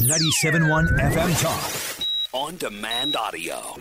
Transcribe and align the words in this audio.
97.1 0.00 0.98
FM 0.98 1.42
Talk. 1.42 2.06
On 2.32 2.56
demand 2.56 3.16
audio. 3.16 3.76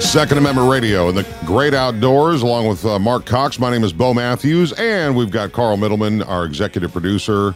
Second 0.00 0.38
Amendment 0.38 0.68
Radio 0.68 1.08
and 1.08 1.16
the 1.16 1.26
great 1.44 1.74
outdoors, 1.74 2.42
along 2.42 2.66
with 2.66 2.84
uh, 2.84 2.98
Mark 2.98 3.24
Cox. 3.24 3.60
My 3.60 3.70
name 3.70 3.84
is 3.84 3.92
Bo 3.92 4.12
Matthews, 4.14 4.72
and 4.72 5.14
we've 5.14 5.30
got 5.30 5.52
Carl 5.52 5.76
Middleman, 5.76 6.22
our 6.22 6.44
executive 6.44 6.90
producer, 6.90 7.54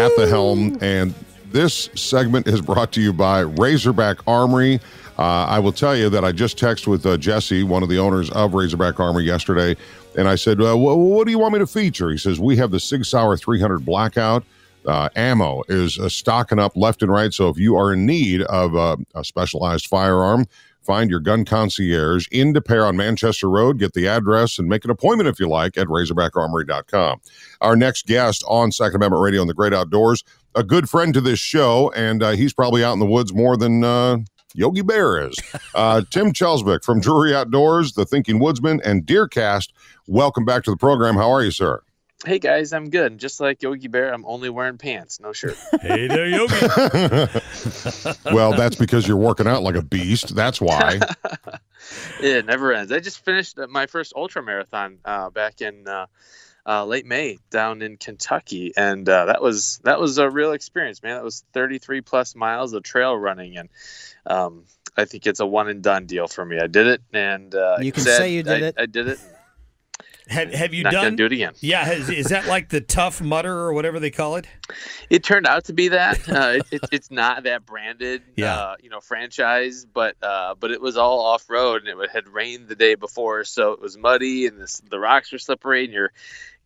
at 0.00 0.16
the 0.16 0.26
helm. 0.28 0.76
And 0.80 1.14
this 1.52 1.88
segment 1.94 2.46
is 2.46 2.60
brought 2.60 2.92
to 2.92 3.00
you 3.00 3.12
by 3.12 3.40
Razorback 3.40 4.18
Armory. 4.26 4.80
Uh, 5.18 5.46
I 5.46 5.58
will 5.58 5.72
tell 5.72 5.96
you 5.96 6.08
that 6.10 6.24
I 6.24 6.32
just 6.32 6.58
texted 6.58 6.86
with 6.86 7.04
uh, 7.04 7.16
Jesse, 7.16 7.62
one 7.62 7.82
of 7.82 7.88
the 7.88 7.98
owners 7.98 8.30
of 8.30 8.54
Razorback 8.54 9.00
Armory, 9.00 9.24
yesterday, 9.24 9.76
and 10.16 10.28
I 10.28 10.36
said, 10.36 10.58
wh- 10.58 10.76
"What 10.76 11.24
do 11.24 11.30
you 11.32 11.38
want 11.38 11.54
me 11.54 11.58
to 11.58 11.66
feature?" 11.66 12.10
He 12.10 12.18
says, 12.18 12.38
"We 12.38 12.56
have 12.56 12.70
the 12.70 12.78
Sig 12.80 13.04
Sauer 13.04 13.36
300 13.36 13.84
Blackout." 13.84 14.44
Uh, 14.86 15.08
ammo 15.16 15.62
is 15.68 15.98
uh, 15.98 16.08
stocking 16.08 16.58
up 16.58 16.76
left 16.76 17.02
and 17.02 17.10
right. 17.10 17.32
So 17.32 17.48
if 17.48 17.58
you 17.58 17.76
are 17.76 17.92
in 17.92 18.06
need 18.06 18.42
of 18.42 18.76
uh, 18.76 18.96
a 19.14 19.24
specialized 19.24 19.86
firearm, 19.86 20.46
find 20.88 21.10
your 21.10 21.20
gun 21.20 21.44
concierge 21.44 22.26
in 22.30 22.54
Des 22.54 22.62
Peres 22.62 22.84
on 22.84 22.96
Manchester 22.96 23.50
Road. 23.50 23.78
Get 23.78 23.92
the 23.92 24.08
address 24.08 24.58
and 24.58 24.68
make 24.68 24.84
an 24.84 24.90
appointment 24.90 25.28
if 25.28 25.38
you 25.38 25.48
like 25.48 25.76
at 25.76 25.88
RazorbackArmory.com. 25.88 27.20
Our 27.60 27.76
next 27.76 28.06
guest 28.06 28.42
on 28.48 28.72
Second 28.72 28.96
Amendment 28.96 29.22
Radio 29.22 29.42
and 29.42 29.50
the 29.50 29.54
Great 29.54 29.74
Outdoors, 29.74 30.24
a 30.54 30.62
good 30.62 30.88
friend 30.88 31.14
to 31.14 31.20
this 31.20 31.38
show, 31.38 31.92
and 31.94 32.22
uh, 32.22 32.30
he's 32.30 32.52
probably 32.52 32.82
out 32.82 32.92
in 32.92 32.98
the 32.98 33.06
woods 33.06 33.32
more 33.32 33.56
than 33.56 33.84
uh, 33.84 34.18
Yogi 34.54 34.82
Bear 34.82 35.28
is. 35.28 35.36
Uh, 35.74 36.02
Tim 36.10 36.32
Kjellesvik 36.32 36.82
from 36.82 37.00
Drury 37.00 37.32
Outdoors, 37.34 37.92
The 37.92 38.04
Thinking 38.04 38.40
Woodsman, 38.40 38.80
and 38.84 39.06
Deercast. 39.06 39.68
Welcome 40.08 40.44
back 40.44 40.64
to 40.64 40.70
the 40.70 40.76
program. 40.76 41.14
How 41.14 41.30
are 41.30 41.44
you, 41.44 41.52
sir? 41.52 41.82
Hey 42.26 42.40
guys, 42.40 42.72
I'm 42.72 42.90
good. 42.90 43.16
Just 43.18 43.38
like 43.38 43.62
Yogi 43.62 43.86
Bear, 43.86 44.12
I'm 44.12 44.26
only 44.26 44.50
wearing 44.50 44.76
pants, 44.76 45.20
no 45.20 45.32
shirt. 45.32 45.56
Hey 45.80 46.08
there, 46.08 46.26
Yogi. 46.26 46.54
well, 48.24 48.52
that's 48.54 48.74
because 48.74 49.06
you're 49.06 49.16
working 49.16 49.46
out 49.46 49.62
like 49.62 49.76
a 49.76 49.82
beast. 49.82 50.34
That's 50.34 50.60
why. 50.60 50.98
it 52.20 52.44
never 52.44 52.72
ends. 52.72 52.90
I 52.90 52.98
just 52.98 53.24
finished 53.24 53.56
my 53.68 53.86
first 53.86 54.14
ultra 54.16 54.42
marathon 54.42 54.98
uh, 55.04 55.30
back 55.30 55.60
in 55.60 55.86
uh, 55.86 56.06
uh, 56.66 56.84
late 56.84 57.06
May 57.06 57.38
down 57.50 57.82
in 57.82 57.96
Kentucky, 57.96 58.72
and 58.76 59.08
uh, 59.08 59.26
that 59.26 59.40
was 59.40 59.80
that 59.84 60.00
was 60.00 60.18
a 60.18 60.28
real 60.28 60.52
experience, 60.52 61.00
man. 61.04 61.14
That 61.14 61.24
was 61.24 61.44
33 61.52 62.00
plus 62.00 62.34
miles 62.34 62.72
of 62.72 62.82
trail 62.82 63.16
running, 63.16 63.56
and 63.56 63.68
um, 64.26 64.64
I 64.96 65.04
think 65.04 65.28
it's 65.28 65.38
a 65.38 65.46
one 65.46 65.68
and 65.68 65.84
done 65.84 66.06
deal 66.06 66.26
for 66.26 66.44
me. 66.44 66.58
I 66.58 66.66
did 66.66 66.88
it, 66.88 67.02
and 67.12 67.54
uh, 67.54 67.76
You 67.80 67.92
can 67.92 68.02
said 68.02 68.16
say 68.16 68.34
you 68.34 68.42
did 68.42 68.64
I, 68.64 68.66
it. 68.66 68.74
I 68.76 68.86
did 68.86 69.06
it. 69.06 69.20
Have, 70.28 70.52
have 70.52 70.74
you 70.74 70.84
Not 70.84 70.92
done? 70.92 71.16
do 71.16 71.26
it 71.26 71.32
again. 71.32 71.54
Yeah, 71.60 71.84
has, 71.84 72.08
is 72.10 72.26
that 72.26 72.46
like 72.46 72.68
the 72.68 72.80
Tough 72.80 73.20
Mudder 73.20 73.52
or 73.52 73.72
whatever 73.72 73.98
they 73.98 74.10
call 74.10 74.36
it? 74.36 74.46
It 75.10 75.22
turned 75.24 75.46
out 75.46 75.64
to 75.64 75.72
be 75.72 75.88
that. 75.88 76.18
Uh, 76.28 76.58
it, 76.58 76.66
it, 76.70 76.80
it's 76.92 77.10
not 77.10 77.44
that 77.44 77.64
branded, 77.66 78.22
Yeah. 78.36 78.54
uh, 78.54 78.76
you 78.82 78.90
know, 78.90 79.00
franchise, 79.00 79.84
but 79.86 80.16
uh, 80.22 80.54
but 80.60 80.70
it 80.70 80.80
was 80.80 80.96
all 80.96 81.20
off 81.24 81.48
road, 81.48 81.86
and 81.86 82.00
it 82.00 82.10
had 82.10 82.28
rained 82.28 82.68
the 82.68 82.74
day 82.76 82.94
before, 82.94 83.44
so 83.44 83.72
it 83.72 83.80
was 83.80 83.96
muddy, 83.96 84.46
and 84.46 84.60
this, 84.60 84.80
the 84.90 84.98
rocks 84.98 85.32
were 85.32 85.38
slippery, 85.38 85.84
and 85.84 85.92
you're 85.92 86.12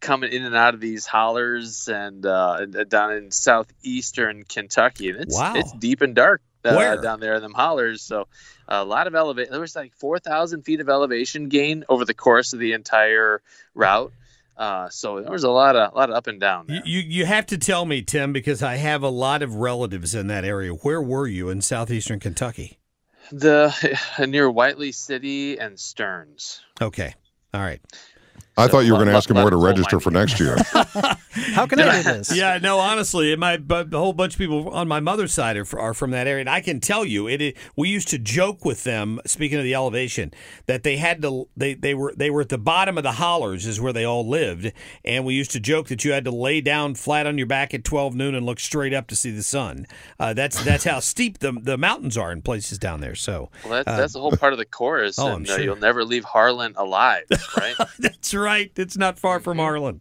coming 0.00 0.32
in 0.32 0.44
and 0.44 0.56
out 0.56 0.74
of 0.74 0.80
these 0.80 1.06
hollers, 1.06 1.88
and 1.88 2.26
uh, 2.26 2.66
down 2.66 3.12
in 3.12 3.30
southeastern 3.30 4.44
Kentucky, 4.44 5.10
and 5.10 5.20
it's 5.20 5.38
Wow. 5.38 5.54
it's 5.54 5.72
deep 5.72 6.00
and 6.02 6.14
dark 6.14 6.42
uh, 6.64 6.96
down 6.96 7.20
there 7.20 7.34
in 7.34 7.42
them 7.42 7.54
hollers. 7.54 8.02
So 8.02 8.28
a 8.68 8.84
lot 8.84 9.06
of 9.06 9.14
elevation. 9.14 9.52
There 9.52 9.60
was 9.60 9.76
like 9.76 9.94
four 9.96 10.18
thousand 10.18 10.62
feet 10.62 10.80
of 10.80 10.88
elevation 10.88 11.48
gain 11.48 11.84
over 11.88 12.04
the 12.04 12.14
course 12.14 12.52
of 12.52 12.58
the 12.58 12.72
entire 12.72 13.42
route. 13.74 14.12
Uh, 14.56 14.88
so 14.90 15.20
there 15.20 15.32
was 15.32 15.44
a 15.44 15.50
lot 15.50 15.76
of 15.76 15.92
a 15.92 15.96
lot 15.96 16.10
of 16.10 16.16
up 16.16 16.26
and 16.26 16.38
down. 16.40 16.66
You, 16.68 16.74
There. 16.74 16.86
you 16.86 16.98
you 17.00 17.26
have 17.26 17.46
to 17.46 17.58
tell 17.58 17.84
me, 17.84 18.02
Tim, 18.02 18.32
because 18.32 18.62
I 18.62 18.76
have 18.76 19.02
a 19.02 19.08
lot 19.08 19.42
of 19.42 19.56
relatives 19.56 20.14
in 20.14 20.26
that 20.28 20.44
area. 20.44 20.72
Where 20.72 21.00
were 21.00 21.26
you 21.26 21.48
in 21.48 21.62
southeastern 21.62 22.20
Kentucky? 22.20 22.78
The 23.30 23.74
near 24.28 24.50
Whitley 24.50 24.92
City 24.92 25.58
and 25.58 25.80
Stearns. 25.80 26.60
Okay, 26.80 27.14
all 27.54 27.60
right. 27.60 27.80
I 28.62 28.68
thought 28.68 28.80
you 28.80 28.92
were 28.92 28.98
going 28.98 29.08
to 29.08 29.14
ask 29.14 29.30
him 29.30 29.36
where 29.36 29.50
to 29.50 29.56
register 29.56 30.00
for 30.00 30.10
next 30.10 30.38
year. 30.40 30.56
How 31.32 31.66
can 31.66 31.80
I 31.80 32.02
do 32.02 32.02
this? 32.02 32.36
Yeah, 32.36 32.58
no, 32.58 32.78
honestly, 32.78 33.34
my 33.36 33.56
but 33.56 33.92
a 33.92 33.98
whole 33.98 34.12
bunch 34.12 34.34
of 34.34 34.38
people 34.38 34.68
on 34.70 34.86
my 34.86 35.00
mother's 35.00 35.32
side 35.32 35.56
are, 35.56 35.78
are 35.78 35.94
from 35.94 36.10
that 36.10 36.26
area, 36.26 36.40
and 36.40 36.50
I 36.50 36.60
can 36.60 36.78
tell 36.78 37.04
you, 37.04 37.26
it, 37.26 37.40
it. 37.40 37.56
We 37.74 37.88
used 37.88 38.08
to 38.08 38.18
joke 38.18 38.64
with 38.64 38.84
them. 38.84 39.20
Speaking 39.26 39.58
of 39.58 39.64
the 39.64 39.74
elevation, 39.74 40.32
that 40.66 40.82
they 40.82 40.98
had 40.98 41.22
to 41.22 41.48
they 41.56 41.74
they 41.74 41.94
were 41.94 42.12
they 42.16 42.30
were 42.30 42.42
at 42.42 42.50
the 42.50 42.58
bottom 42.58 42.98
of 42.98 43.02
the 43.02 43.12
hollers 43.12 43.66
is 43.66 43.80
where 43.80 43.92
they 43.92 44.04
all 44.04 44.28
lived, 44.28 44.72
and 45.04 45.24
we 45.24 45.34
used 45.34 45.50
to 45.52 45.60
joke 45.60 45.88
that 45.88 46.04
you 46.04 46.12
had 46.12 46.24
to 46.24 46.30
lay 46.30 46.60
down 46.60 46.94
flat 46.94 47.26
on 47.26 47.38
your 47.38 47.46
back 47.46 47.72
at 47.72 47.82
twelve 47.82 48.14
noon 48.14 48.34
and 48.34 48.44
look 48.44 48.60
straight 48.60 48.92
up 48.92 49.06
to 49.08 49.16
see 49.16 49.30
the 49.30 49.42
sun. 49.42 49.86
Uh, 50.20 50.34
that's 50.34 50.62
that's 50.64 50.84
how 50.84 51.00
steep 51.00 51.38
the 51.38 51.52
the 51.52 51.78
mountains 51.78 52.18
are 52.18 52.30
in 52.30 52.42
places 52.42 52.78
down 52.78 53.00
there. 53.00 53.14
So 53.14 53.50
Well, 53.64 53.82
that's 53.82 53.96
that's 53.96 54.12
the 54.12 54.20
whole 54.20 54.36
part 54.36 54.52
of 54.52 54.58
the 54.58 54.66
chorus, 54.66 55.18
oh, 55.18 55.28
I'm 55.28 55.36
and 55.36 55.48
uh, 55.48 55.54
sure. 55.54 55.64
you'll 55.64 55.76
never 55.76 56.04
leave 56.04 56.24
Harlan 56.24 56.74
alive, 56.76 57.24
right? 57.56 57.74
that's 57.98 58.34
right. 58.34 58.51
It's 58.76 58.96
not 58.96 59.18
far 59.18 59.40
from 59.40 59.58
Harlan. 59.58 60.00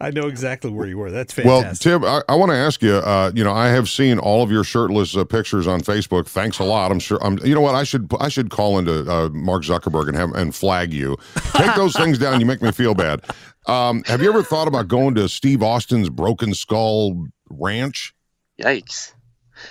I 0.00 0.10
know 0.10 0.26
exactly 0.26 0.70
where 0.70 0.86
you 0.86 0.98
were. 0.98 1.10
That's 1.10 1.32
fantastic. 1.32 1.48
Well, 1.48 1.62
fantastic. 1.62 1.92
Tim, 1.92 2.04
I, 2.04 2.22
I 2.28 2.34
want 2.34 2.50
to 2.50 2.56
ask 2.56 2.82
you. 2.82 2.94
Uh, 2.94 3.32
you 3.34 3.44
know, 3.44 3.52
I 3.52 3.68
have 3.68 3.88
seen 3.88 4.18
all 4.18 4.42
of 4.42 4.50
your 4.50 4.64
shirtless 4.64 5.16
uh, 5.16 5.24
pictures 5.24 5.66
on 5.66 5.80
Facebook. 5.80 6.26
Thanks 6.26 6.58
a 6.58 6.64
lot. 6.64 6.90
I'm 6.90 6.98
sure. 6.98 7.18
I'm. 7.24 7.38
You 7.38 7.54
know 7.54 7.60
what? 7.60 7.74
I 7.74 7.84
should. 7.84 8.10
I 8.20 8.28
should 8.28 8.50
call 8.50 8.78
into 8.78 9.10
uh, 9.10 9.28
Mark 9.30 9.62
Zuckerberg 9.62 10.08
and 10.08 10.16
have 10.16 10.32
and 10.32 10.54
flag 10.54 10.92
you. 10.92 11.16
Take 11.54 11.74
those 11.74 11.96
things 11.96 12.18
down. 12.18 12.40
You 12.40 12.46
make 12.46 12.60
me 12.62 12.72
feel 12.72 12.94
bad. 12.94 13.22
Um, 13.66 14.02
have 14.04 14.20
you 14.20 14.28
ever 14.28 14.42
thought 14.42 14.68
about 14.68 14.88
going 14.88 15.14
to 15.14 15.28
Steve 15.28 15.62
Austin's 15.62 16.10
Broken 16.10 16.52
Skull 16.52 17.26
Ranch? 17.48 18.14
Yikes! 18.60 19.14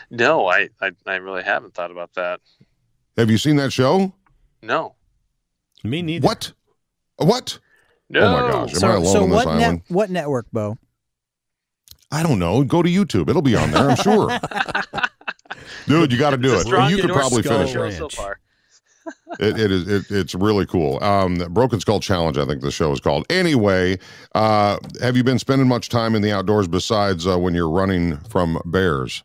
No, 0.10 0.48
I, 0.48 0.70
I 0.82 0.92
I 1.06 1.16
really 1.16 1.44
haven't 1.44 1.74
thought 1.76 1.92
about 1.92 2.14
that. 2.16 2.40
Have 3.18 3.30
you 3.30 3.38
seen 3.38 3.58
that 3.58 3.72
show? 3.72 4.14
No, 4.64 4.96
Me 5.84 6.02
neither. 6.02 6.26
What? 6.26 6.54
What? 7.18 7.60
No. 8.14 8.22
Oh 8.22 8.32
my 8.32 8.52
gosh! 8.52 8.70
Am 8.70 8.76
I 8.76 8.80
So, 8.80 8.98
alone 8.98 9.06
so 9.06 9.24
on 9.24 9.30
this 9.30 9.36
what 9.36 9.48
island? 9.48 9.60
net, 9.60 9.82
what 9.90 10.10
network, 10.10 10.48
Bo? 10.52 10.78
I 12.12 12.22
don't 12.24 12.40
know. 12.40 12.64
Go 12.64 12.84
to 12.84 12.90
YouTube. 12.90 13.30
It'll 13.30 13.42
be 13.42 13.56
on 13.56 13.72
there. 13.72 13.90
I'm 13.90 13.96
sure. 13.96 14.30
Dude, 15.88 16.12
you 16.12 16.18
got 16.20 16.30
to 16.32 16.38
do 16.38 16.54
it. 16.54 16.68
You 16.68 17.02
could 17.02 17.10
probably 17.12 17.40
endorsement 17.40 17.70
finish 17.70 17.94
it. 17.94 17.98
so 17.98 18.10
far. 18.10 18.40
it, 19.40 19.60
it 19.60 19.72
is 19.72 19.88
it, 19.88 20.10
it's 20.10 20.34
really 20.34 20.66
cool 20.66 21.04
um 21.04 21.36
broken 21.50 21.78
skull 21.78 22.00
challenge 22.00 22.38
i 22.38 22.46
think 22.46 22.62
the 22.62 22.72
show 22.72 22.90
is 22.94 23.02
called 23.02 23.26
anyway 23.30 24.00
uh 24.34 24.78
have 25.02 25.18
you 25.18 25.26
been 25.26 25.38
spending 25.38 25.68
much 25.68 25.90
time 25.90 26.16
in 26.16 26.22
the 26.22 26.32
outdoors 26.32 26.70
besides 26.70 27.28
uh, 27.28 27.38
when 27.38 27.54
you're 27.54 27.70
running 27.70 28.16
from 28.30 28.58
bears 28.64 29.22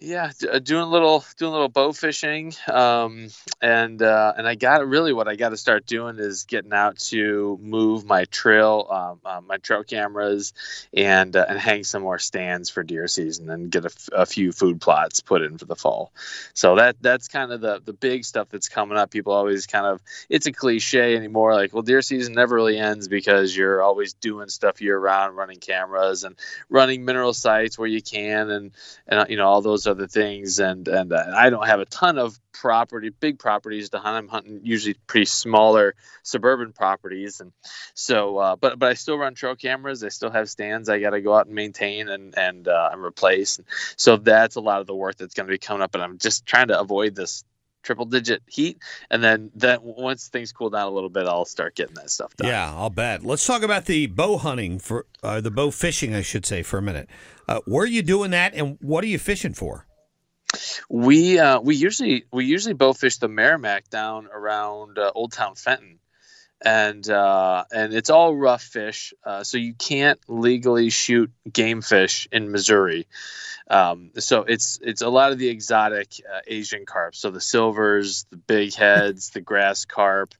Yeah, 0.00 0.30
uh, 0.48 0.60
doing 0.60 0.82
a 0.82 0.88
little 0.88 1.24
doing 1.38 1.48
a 1.50 1.52
little 1.52 1.68
bow 1.68 1.90
fishing, 1.92 2.54
um, 2.72 3.30
and 3.60 4.00
uh, 4.00 4.32
and 4.36 4.46
I 4.46 4.54
got 4.54 4.86
really 4.86 5.12
what 5.12 5.26
I 5.26 5.34
got 5.34 5.48
to 5.48 5.56
start 5.56 5.86
doing 5.86 6.18
is 6.20 6.44
getting 6.44 6.72
out 6.72 6.98
to 7.10 7.58
move 7.60 8.04
my 8.04 8.24
trail, 8.26 8.86
um, 8.90 9.20
uh, 9.24 9.40
my 9.40 9.56
trail 9.56 9.82
cameras, 9.82 10.52
and 10.94 11.34
uh, 11.34 11.46
and 11.48 11.58
hang 11.58 11.82
some 11.82 12.02
more 12.02 12.20
stands 12.20 12.70
for 12.70 12.84
deer 12.84 13.08
season, 13.08 13.50
and 13.50 13.72
get 13.72 13.86
a, 13.86 13.88
f- 13.88 14.08
a 14.12 14.24
few 14.24 14.52
food 14.52 14.80
plots 14.80 15.18
put 15.18 15.42
in 15.42 15.58
for 15.58 15.64
the 15.64 15.74
fall. 15.74 16.12
So 16.54 16.76
that 16.76 16.94
that's 17.00 17.26
kind 17.26 17.50
of 17.50 17.60
the 17.60 17.82
the 17.84 17.92
big 17.92 18.24
stuff 18.24 18.48
that's 18.50 18.68
coming 18.68 18.96
up. 18.96 19.10
People 19.10 19.32
always 19.32 19.66
kind 19.66 19.86
of 19.86 20.00
it's 20.28 20.46
a 20.46 20.52
cliche 20.52 21.16
anymore, 21.16 21.54
like 21.54 21.72
well, 21.74 21.82
deer 21.82 22.02
season 22.02 22.34
never 22.34 22.54
really 22.54 22.78
ends 22.78 23.08
because 23.08 23.56
you're 23.56 23.82
always 23.82 24.12
doing 24.12 24.48
stuff 24.48 24.80
year 24.80 24.96
round, 24.96 25.36
running 25.36 25.58
cameras 25.58 26.22
and 26.22 26.36
running 26.70 27.04
mineral 27.04 27.34
sites 27.34 27.76
where 27.76 27.88
you 27.88 28.00
can, 28.00 28.48
and 28.48 28.70
and 29.08 29.28
you 29.28 29.36
know 29.36 29.48
all 29.48 29.60
those 29.60 29.87
other 29.88 30.06
things 30.06 30.60
and 30.60 30.86
and 30.88 31.12
uh, 31.12 31.24
I 31.34 31.50
don't 31.50 31.66
have 31.66 31.80
a 31.80 31.84
ton 31.86 32.18
of 32.18 32.38
property 32.52 33.10
big 33.10 33.38
properties 33.38 33.90
to 33.90 33.98
hunt. 33.98 34.16
I'm 34.16 34.28
hunting 34.28 34.60
usually 34.62 34.94
pretty 35.06 35.26
smaller 35.26 35.94
suburban 36.22 36.72
properties 36.72 37.40
and 37.40 37.52
so 37.94 38.38
uh, 38.38 38.56
but 38.56 38.78
but 38.78 38.90
I 38.90 38.94
still 38.94 39.18
run 39.18 39.34
trail 39.34 39.56
cameras. 39.56 40.04
I 40.04 40.08
still 40.08 40.30
have 40.30 40.48
stands 40.48 40.88
I 40.88 41.00
got 41.00 41.10
to 41.10 41.20
go 41.20 41.34
out 41.34 41.46
and 41.46 41.54
maintain 41.54 42.08
and 42.08 42.36
and 42.38 42.68
uh, 42.68 42.90
and 42.92 43.02
replace. 43.02 43.60
So 43.96 44.16
that's 44.16 44.56
a 44.56 44.60
lot 44.60 44.80
of 44.80 44.86
the 44.86 44.94
work 44.94 45.16
that's 45.16 45.34
going 45.34 45.46
to 45.46 45.52
be 45.52 45.58
coming 45.58 45.82
up 45.82 45.94
and 45.94 46.04
I'm 46.04 46.18
just 46.18 46.46
trying 46.46 46.68
to 46.68 46.78
avoid 46.78 47.14
this 47.14 47.44
triple 47.88 48.04
digit 48.04 48.42
heat 48.46 48.76
and 49.10 49.24
then 49.24 49.50
then 49.54 49.78
once 49.80 50.28
things 50.28 50.52
cool 50.52 50.68
down 50.68 50.86
a 50.86 50.90
little 50.90 51.08
bit 51.08 51.26
I'll 51.26 51.46
start 51.46 51.74
getting 51.74 51.94
that 51.94 52.10
stuff 52.10 52.36
done 52.36 52.48
Yeah, 52.48 52.70
I'll 52.70 52.90
bet. 52.90 53.24
Let's 53.24 53.46
talk 53.46 53.62
about 53.62 53.86
the 53.86 54.08
bow 54.08 54.36
hunting 54.36 54.78
for 54.78 55.06
uh, 55.22 55.40
the 55.40 55.50
bow 55.50 55.70
fishing, 55.70 56.14
I 56.14 56.20
should 56.20 56.44
say, 56.44 56.62
for 56.62 56.76
a 56.76 56.82
minute. 56.82 57.08
Uh, 57.48 57.60
where 57.64 57.84
are 57.84 57.86
you 57.86 58.02
doing 58.02 58.32
that, 58.32 58.52
and 58.54 58.76
what 58.82 59.02
are 59.04 59.06
you 59.06 59.18
fishing 59.18 59.54
for? 59.54 59.86
We 60.90 61.38
uh, 61.38 61.60
we 61.60 61.76
usually 61.76 62.26
we 62.30 62.44
usually 62.44 62.74
bow 62.74 62.92
fish 62.92 63.16
the 63.16 63.28
Meramec 63.28 63.88
down 63.88 64.28
around 64.30 64.98
uh, 64.98 65.12
Old 65.14 65.32
Town 65.32 65.54
Fenton, 65.54 65.98
and 66.60 67.08
uh, 67.08 67.64
and 67.72 67.94
it's 67.94 68.10
all 68.10 68.34
rough 68.34 68.62
fish, 68.62 69.14
uh, 69.24 69.44
so 69.44 69.58
you 69.58 69.74
can't 69.74 70.20
legally 70.28 70.90
shoot 70.90 71.30
game 71.50 71.82
fish 71.82 72.28
in 72.32 72.50
Missouri. 72.50 73.06
Um, 73.70 74.10
so 74.18 74.42
it's 74.42 74.78
it's 74.82 75.02
a 75.02 75.08
lot 75.08 75.32
of 75.32 75.38
the 75.38 75.48
exotic 75.48 76.14
uh, 76.32 76.40
Asian 76.46 76.86
carp, 76.86 77.14
so 77.14 77.30
the 77.30 77.40
silvers, 77.40 78.26
the 78.30 78.36
big 78.36 78.74
heads, 78.74 79.30
the 79.30 79.40
grass 79.40 79.84
carp. 79.84 80.34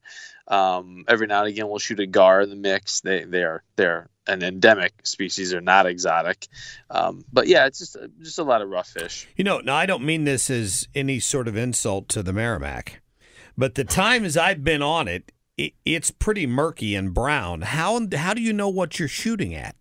Um, 0.49 1.05
every 1.07 1.27
now 1.27 1.41
and 1.41 1.49
again, 1.49 1.69
we'll 1.69 1.79
shoot 1.79 2.01
a 2.01 2.07
gar 2.07 2.41
in 2.41 2.51
the 2.51 2.57
mix. 2.57 3.01
They 3.03 3.25
they 3.25 3.45
are 3.45 3.63
they're 3.77 4.09
an 4.27 4.43
endemic 4.43 5.07
species, 5.07 5.51
they're 5.51 5.61
not 5.61 5.87
exotic. 5.87 6.49
Um, 6.91 7.25
but 7.33 7.49
yeah, 7.49 7.67
it's 7.67 7.79
just 7.79 7.97
just 8.21 8.39
a 8.39 8.45
lot 8.45 8.63
of 8.63 8.69
rough 8.69 8.89
fish. 8.89 9.29
You 9.37 9.45
know, 9.45 9.61
now 9.61 9.77
I 9.77 9.87
don't 9.87 10.05
mean 10.05 10.25
this 10.25 10.51
as 10.51 10.89
any 10.95 11.21
sort 11.21 11.49
of 11.49 11.57
insult 11.57 12.09
to 12.11 12.23
the 12.23 12.33
Meramec, 12.33 12.95
but 13.57 13.75
the 13.75 13.85
times 13.85 14.37
I've 14.37 14.65
been 14.65 14.83
on 14.83 15.07
it, 15.07 15.33
it 15.59 15.75
it's 15.85 16.11
pretty 16.11 16.47
murky 16.47 16.95
and 16.95 17.13
brown. 17.13 17.61
How 17.63 18.01
how 18.15 18.33
do 18.33 18.41
you 18.41 18.53
know 18.55 18.69
what 18.71 18.99
you're 18.99 19.09
shooting 19.09 19.55
at? 19.55 19.77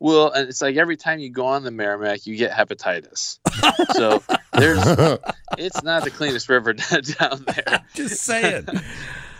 Well, 0.00 0.30
and 0.32 0.48
it's 0.48 0.60
like 0.62 0.76
every 0.76 0.96
time 0.96 1.18
you 1.18 1.30
go 1.30 1.46
on 1.46 1.62
the 1.64 1.70
Meramec, 1.70 2.26
you 2.26 2.36
get 2.36 2.50
hepatitis. 2.50 3.38
so 3.94 4.22
there's, 4.52 4.82
it's 5.56 5.82
not 5.82 6.04
the 6.04 6.10
cleanest 6.10 6.48
river 6.48 6.72
down 7.18 7.44
there. 7.46 7.84
Just 7.94 8.22
saying. 8.22 8.66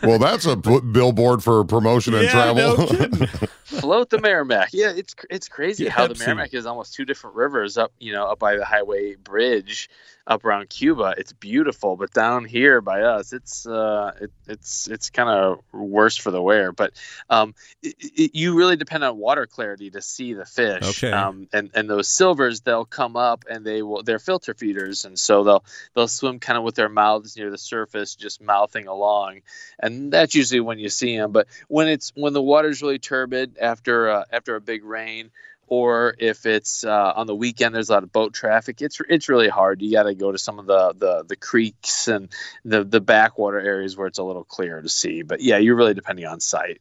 Well, 0.03 0.19
that's 0.19 0.47
a 0.47 0.57
billboard 0.57 1.43
for 1.43 1.65
promotion 1.65 2.15
and 2.15 2.25
Yeah, 2.25 2.31
travel. 2.31 2.77
no 2.79 2.87
kidding. 2.87 3.29
Float 3.65 4.11
the 4.11 4.19
Meramec. 4.19 4.69
Yeah, 4.73 4.93
it's 4.95 5.15
it's 5.31 5.49
crazy 5.49 5.89
how 5.89 6.07
the 6.07 6.15
Pepsi. 6.15 6.27
Meramec 6.27 6.55
is 6.55 6.67
almost 6.67 6.95
two 6.95 7.05
different 7.05 7.37
rivers 7.37 7.79
up, 7.79 7.93
you 7.99 8.13
know, 8.13 8.27
up 8.27 8.39
by 8.39 8.57
the 8.57 8.65
highway 8.65 9.15
bridge 9.17 9.89
up 10.27 10.45
around 10.45 10.69
Cuba. 10.69 11.15
It's 11.19 11.33
beautiful, 11.33 11.97
but 11.97 12.13
down 12.13 12.45
here 12.45 12.81
by 12.81 13.03
us, 13.03 13.33
it's 13.33 13.67
uh, 13.67 14.13
it, 14.21 14.31
it's 14.47 14.89
it's 14.89 15.11
kind 15.11 15.29
of 15.29 15.61
worse 15.73 16.17
for 16.17 16.31
the 16.31 16.41
wear. 16.41 16.73
But 16.73 16.93
um, 17.29 17.55
it, 17.83 17.95
it, 18.01 18.35
you 18.35 18.55
really 18.55 18.77
depend 18.77 19.05
on 19.05 19.19
water 19.19 19.47
clarity 19.47 19.91
to 19.91 20.03
see 20.03 20.33
the 20.33 20.47
fish. 20.47 21.03
Okay. 21.03 21.13
Um, 21.13 21.49
and 21.53 21.71
and 21.75 21.89
those 21.89 22.09
silvers, 22.09 22.61
they'll 22.61 22.85
come 22.87 23.17
up 23.17 23.45
and 23.51 23.65
they 23.65 23.83
will 23.83 24.03
they're 24.03 24.19
filter 24.19 24.55
feeders, 24.55 25.05
and 25.05 25.19
so 25.19 25.45
they'll 25.45 25.65
they'll 25.95 26.09
swim 26.09 26.39
kind 26.39 26.57
of 26.57 26.65
with 26.65 26.75
their 26.75 26.89
mouths 26.89 27.37
near 27.37 27.51
the 27.51 27.59
surface, 27.59 28.15
just 28.15 28.41
mouthing 28.41 28.89
along, 28.89 29.41
and 29.79 30.13
that's 30.13 30.35
usually 30.35 30.61
when 30.61 30.79
you 30.79 30.89
see 30.89 31.17
them. 31.17 31.33
But 31.33 31.49
when 31.69 31.89
it's 31.89 32.13
when 32.15 32.33
the 32.33 32.43
water's 32.43 32.83
really 32.83 32.99
turbid 32.99 33.54
after 33.61 34.09
uh, 34.11 34.25
after 34.31 34.57
a 34.57 34.61
big 34.61 34.85
rain, 34.85 35.31
or 35.67 36.15
if 36.19 36.47
it's 36.47 36.85
uh, 36.85 37.13
on 37.17 37.27
the 37.27 37.35
weekend, 37.35 37.75
there's 37.75 37.89
a 37.89 37.93
lot 37.93 38.03
of 38.03 38.13
boat 38.13 38.35
traffic. 38.35 38.83
It's 38.83 39.01
it's 39.09 39.29
really 39.29 39.49
hard. 39.49 39.83
You 39.83 39.93
got 39.93 40.05
to 40.05 40.15
go 40.15 40.33
to 40.33 40.39
some 40.39 40.59
of 40.59 40.67
the, 40.67 40.95
the 40.97 41.25
the 41.25 41.37
creeks 41.37 42.09
and 42.09 42.29
the 42.65 42.85
the 42.85 43.01
backwater 43.01 43.61
areas 43.61 43.97
where 43.97 44.07
it's 44.07 44.19
a 44.19 44.25
little 44.25 44.45
clearer 44.45 44.83
to 44.83 44.89
see. 44.89 45.23
But 45.23 45.41
yeah, 45.41 45.59
you're 45.59 45.77
really 45.77 45.95
depending 45.95 46.27
on 46.27 46.41
site. 46.41 46.81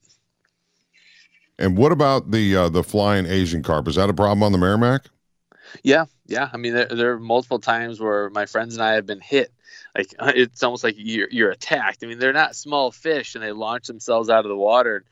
and 1.58 1.78
what 1.78 1.92
about 1.92 2.32
the 2.32 2.56
uh, 2.56 2.70
the 2.70 2.84
flying 2.84 3.26
Asian 3.26 3.64
carp? 3.64 3.88
Is 3.88 3.96
that 3.96 4.10
a 4.10 4.14
problem 4.14 4.44
on 4.44 4.52
the 4.52 4.58
Meramec? 4.58 5.06
Yeah, 5.82 6.06
yeah. 6.28 6.50
I 6.52 6.58
mean, 6.58 6.74
there, 6.74 6.86
there 6.86 7.12
are 7.14 7.20
multiple 7.20 7.60
times 7.60 8.00
where 8.00 8.30
my 8.30 8.46
friends 8.46 8.76
and 8.76 8.84
I 8.84 8.94
have 8.94 9.06
been 9.06 9.22
hit. 9.22 9.52
Like 9.98 10.14
it's 10.22 10.62
almost 10.62 10.84
like 10.84 10.96
you're 10.98 11.30
you're 11.30 11.52
attacked. 11.52 12.04
I 12.04 12.08
mean, 12.08 12.20
they're 12.20 12.34
not 12.34 12.56
small 12.56 12.92
fish, 12.92 13.36
and 13.36 13.44
they 13.44 13.52
launch 13.52 13.88
themselves 13.88 14.30
out 14.30 14.46
of 14.46 14.50
the 14.50 14.58
water. 14.58 15.06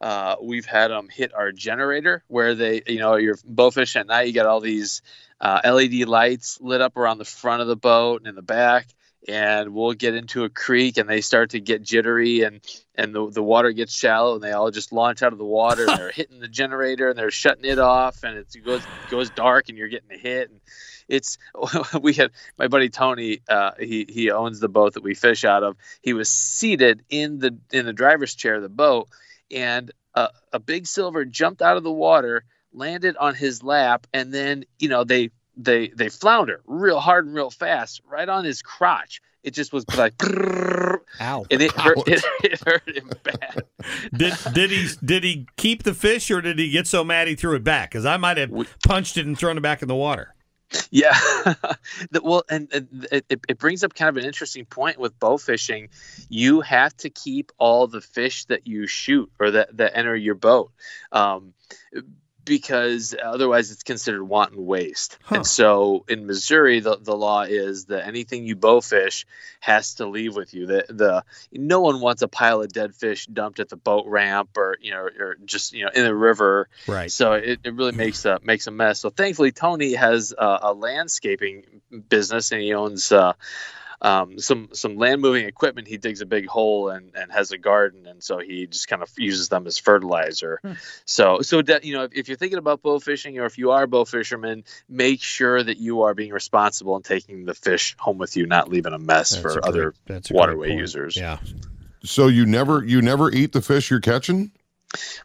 Uh, 0.00 0.36
we've 0.40 0.66
had 0.66 0.88
them 0.88 1.08
hit 1.10 1.34
our 1.34 1.52
generator 1.52 2.24
where 2.28 2.54
they, 2.54 2.82
you 2.86 2.98
know, 2.98 3.16
you're 3.16 3.38
bow 3.44 3.70
fishing 3.70 4.00
at 4.00 4.06
night. 4.06 4.26
You 4.26 4.32
got 4.32 4.46
all 4.46 4.60
these 4.60 5.02
uh, 5.40 5.60
LED 5.64 6.08
lights 6.08 6.58
lit 6.60 6.80
up 6.80 6.96
around 6.96 7.18
the 7.18 7.24
front 7.24 7.62
of 7.62 7.68
the 7.68 7.76
boat 7.76 8.20
and 8.20 8.28
in 8.28 8.34
the 8.34 8.42
back, 8.42 8.86
and 9.28 9.74
we'll 9.74 9.92
get 9.92 10.14
into 10.14 10.44
a 10.44 10.48
creek 10.48 10.96
and 10.96 11.08
they 11.08 11.20
start 11.20 11.50
to 11.50 11.60
get 11.60 11.82
jittery 11.82 12.42
and 12.42 12.60
and 12.94 13.14
the, 13.14 13.30
the 13.30 13.42
water 13.42 13.72
gets 13.72 13.94
shallow 13.94 14.34
and 14.34 14.42
they 14.42 14.52
all 14.52 14.70
just 14.70 14.92
launch 14.92 15.22
out 15.22 15.32
of 15.32 15.38
the 15.38 15.44
water 15.44 15.86
and 15.86 15.98
they're 15.98 16.10
hitting 16.10 16.40
the 16.40 16.48
generator 16.48 17.10
and 17.10 17.18
they're 17.18 17.30
shutting 17.30 17.64
it 17.64 17.78
off 17.78 18.22
and 18.22 18.38
it 18.38 18.46
goes 18.64 18.82
goes 19.10 19.30
dark 19.30 19.68
and 19.68 19.76
you're 19.76 19.88
getting 19.88 20.10
a 20.12 20.18
hit 20.18 20.50
and 20.50 20.60
it's 21.08 21.38
we 22.00 22.14
had 22.14 22.30
my 22.58 22.68
buddy 22.68 22.88
Tony 22.88 23.40
uh, 23.48 23.72
he 23.78 24.06
he 24.08 24.30
owns 24.30 24.60
the 24.60 24.68
boat 24.68 24.94
that 24.94 25.02
we 25.02 25.14
fish 25.14 25.44
out 25.44 25.62
of 25.62 25.76
he 26.02 26.14
was 26.14 26.30
seated 26.30 27.02
in 27.10 27.38
the 27.38 27.58
in 27.72 27.84
the 27.84 27.92
driver's 27.92 28.34
chair 28.34 28.54
of 28.54 28.62
the 28.62 28.68
boat 28.68 29.08
and 29.50 29.92
a, 30.14 30.28
a 30.52 30.58
big 30.58 30.86
silver 30.86 31.24
jumped 31.24 31.62
out 31.62 31.76
of 31.76 31.82
the 31.82 31.92
water 31.92 32.44
landed 32.72 33.16
on 33.16 33.34
his 33.34 33.62
lap 33.62 34.06
and 34.12 34.32
then 34.32 34.64
you 34.78 34.88
know 34.88 35.04
they 35.04 35.30
they 35.56 35.88
they 35.88 36.08
flounder 36.08 36.60
real 36.66 37.00
hard 37.00 37.26
and 37.26 37.34
real 37.34 37.50
fast 37.50 38.00
right 38.08 38.28
on 38.28 38.44
his 38.44 38.62
crotch 38.62 39.20
it 39.42 39.52
just 39.54 39.72
was 39.72 39.84
like 39.96 40.14
Ow. 41.20 41.46
and 41.50 41.62
it 41.62 41.72
hurt, 41.72 41.98
it, 42.06 42.24
it 42.44 42.60
hurt 42.64 42.96
him 42.96 43.10
bad 43.22 43.62
Did 44.14 44.34
did 44.52 44.70
he 44.70 44.88
did 45.04 45.24
he 45.24 45.46
keep 45.56 45.82
the 45.82 45.94
fish 45.94 46.30
or 46.30 46.40
did 46.40 46.58
he 46.58 46.70
get 46.70 46.86
so 46.86 47.04
mad 47.04 47.28
he 47.28 47.34
threw 47.34 47.54
it 47.54 47.64
back? 47.64 47.90
Because 47.90 48.04
I 48.04 48.16
might 48.16 48.36
have 48.36 48.52
punched 48.86 49.16
it 49.16 49.26
and 49.26 49.38
thrown 49.38 49.56
it 49.56 49.62
back 49.62 49.82
in 49.82 49.88
the 49.88 49.94
water. 49.94 50.34
Yeah. 50.90 51.16
Well, 52.22 52.44
and, 52.48 52.68
and 52.72 53.08
it, 53.12 53.24
it 53.28 53.40
it 53.48 53.58
brings 53.58 53.84
up 53.84 53.94
kind 53.94 54.08
of 54.08 54.16
an 54.16 54.24
interesting 54.24 54.64
point 54.64 54.98
with 54.98 55.18
bow 55.18 55.36
fishing. 55.38 55.88
You 56.28 56.60
have 56.60 56.96
to 56.98 57.10
keep 57.10 57.52
all 57.58 57.86
the 57.86 58.00
fish 58.00 58.44
that 58.46 58.66
you 58.66 58.86
shoot 58.86 59.30
or 59.38 59.52
that, 59.52 59.76
that 59.76 59.96
enter 59.96 60.14
your 60.16 60.34
boat. 60.34 60.72
Um, 61.12 61.54
because 62.44 63.14
otherwise 63.22 63.70
it's 63.70 63.82
considered 63.82 64.24
wanton 64.24 64.66
waste. 64.66 65.18
And 65.28 65.46
so 65.46 66.04
in 66.08 66.26
Missouri, 66.26 66.80
the, 66.80 66.96
the 66.96 67.16
law 67.16 67.42
is 67.42 67.86
that 67.86 68.06
anything 68.06 68.44
you 68.44 68.56
bow 68.56 68.80
fish 68.80 69.26
has 69.60 69.94
to 69.94 70.06
leave 70.06 70.34
with 70.34 70.54
you. 70.54 70.66
The, 70.66 70.86
the 70.88 71.24
no 71.52 71.80
one 71.80 72.00
wants 72.00 72.22
a 72.22 72.28
pile 72.28 72.62
of 72.62 72.72
dead 72.72 72.94
fish 72.94 73.26
dumped 73.26 73.60
at 73.60 73.68
the 73.68 73.76
boat 73.76 74.06
ramp 74.06 74.50
or 74.56 74.76
you 74.80 74.90
know 74.90 75.08
or 75.18 75.36
just 75.44 75.72
you 75.72 75.84
know 75.84 75.90
in 75.94 76.04
the 76.04 76.14
river. 76.14 76.68
Right. 76.86 77.10
So 77.10 77.34
it, 77.34 77.60
it 77.64 77.74
really 77.74 77.92
makes 77.92 78.24
a 78.24 78.40
makes 78.42 78.66
a 78.66 78.70
mess. 78.70 79.00
So 79.00 79.10
thankfully, 79.10 79.52
Tony 79.52 79.94
has 79.94 80.34
a, 80.36 80.58
a 80.62 80.74
landscaping 80.74 81.64
business 82.08 82.52
and 82.52 82.60
he 82.60 82.74
owns. 82.74 83.12
Uh, 83.12 83.34
um, 84.02 84.38
some 84.38 84.68
some 84.72 84.96
land 84.96 85.20
moving 85.20 85.46
equipment. 85.46 85.88
He 85.88 85.98
digs 85.98 86.20
a 86.20 86.26
big 86.26 86.46
hole 86.46 86.88
and, 86.88 87.10
and 87.14 87.30
has 87.30 87.50
a 87.52 87.58
garden, 87.58 88.06
and 88.06 88.22
so 88.22 88.38
he 88.38 88.66
just 88.66 88.88
kind 88.88 89.02
of 89.02 89.10
uses 89.16 89.48
them 89.48 89.66
as 89.66 89.78
fertilizer. 89.78 90.60
So 91.04 91.40
so 91.42 91.62
that 91.62 91.84
you 91.84 91.94
know, 91.94 92.04
if, 92.04 92.12
if 92.14 92.28
you're 92.28 92.36
thinking 92.36 92.58
about 92.58 92.82
bow 92.82 92.98
fishing, 92.98 93.38
or 93.38 93.44
if 93.44 93.58
you 93.58 93.72
are 93.72 93.82
a 93.82 93.88
bow 93.88 94.04
fisherman, 94.04 94.64
make 94.88 95.22
sure 95.22 95.62
that 95.62 95.78
you 95.78 96.02
are 96.02 96.14
being 96.14 96.32
responsible 96.32 96.96
and 96.96 97.04
taking 97.04 97.44
the 97.44 97.54
fish 97.54 97.94
home 97.98 98.18
with 98.18 98.36
you, 98.36 98.46
not 98.46 98.68
leaving 98.68 98.92
a 98.92 98.98
mess 98.98 99.30
That's 99.30 99.42
for 99.42 99.48
a 99.50 99.52
great- 99.54 99.64
other 99.64 99.94
great 100.06 100.30
waterway 100.30 100.74
users. 100.74 101.16
Yeah. 101.16 101.38
So 102.02 102.28
you 102.28 102.46
never 102.46 102.82
you 102.84 103.02
never 103.02 103.30
eat 103.30 103.52
the 103.52 103.60
fish 103.60 103.90
you're 103.90 104.00
catching? 104.00 104.52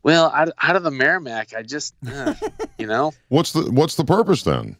Well, 0.04 0.32
out, 0.36 0.50
out 0.62 0.76
of 0.76 0.84
the 0.84 0.92
Meramec, 0.92 1.56
I 1.56 1.64
just 1.64 1.96
uh, 2.08 2.36
you 2.78 2.88
know. 2.88 3.14
What's 3.30 3.54
the 3.54 3.72
what's 3.72 3.96
the 3.96 4.06
purpose 4.06 4.44
then? 4.44 4.78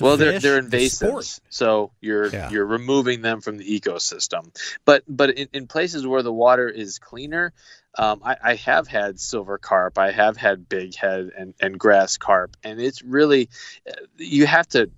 Well 0.00 0.16
they're 0.16 0.38
they're 0.38 0.62
invasives 0.62 1.40
so 1.48 1.90
you're 2.00 2.28
Yeah. 2.28 2.50
you're 2.50 2.66
removing 2.66 3.22
them 3.22 3.40
from 3.40 3.56
the 3.58 3.80
ecosystem 3.80 4.54
but 4.84 5.02
but 5.08 5.30
in, 5.30 5.48
in 5.52 5.66
places 5.66 6.06
where 6.06 6.22
the 6.22 6.32
water 6.32 6.68
is 6.68 6.98
cleaner 6.98 7.52
um, 7.96 8.20
I, 8.24 8.36
I 8.42 8.54
have 8.56 8.86
had 8.86 9.18
silver 9.18 9.58
carp 9.58 9.98
i 9.98 10.10
have 10.10 10.36
had 10.36 10.68
big 10.68 10.94
head 10.94 11.30
and, 11.36 11.54
and 11.60 11.78
grass 11.78 12.16
carp 12.16 12.56
and 12.62 12.80
it's 12.80 13.02
really 13.02 13.48
uh, 13.88 13.92
you 14.16 14.46
have 14.46 14.68
to 14.70 14.90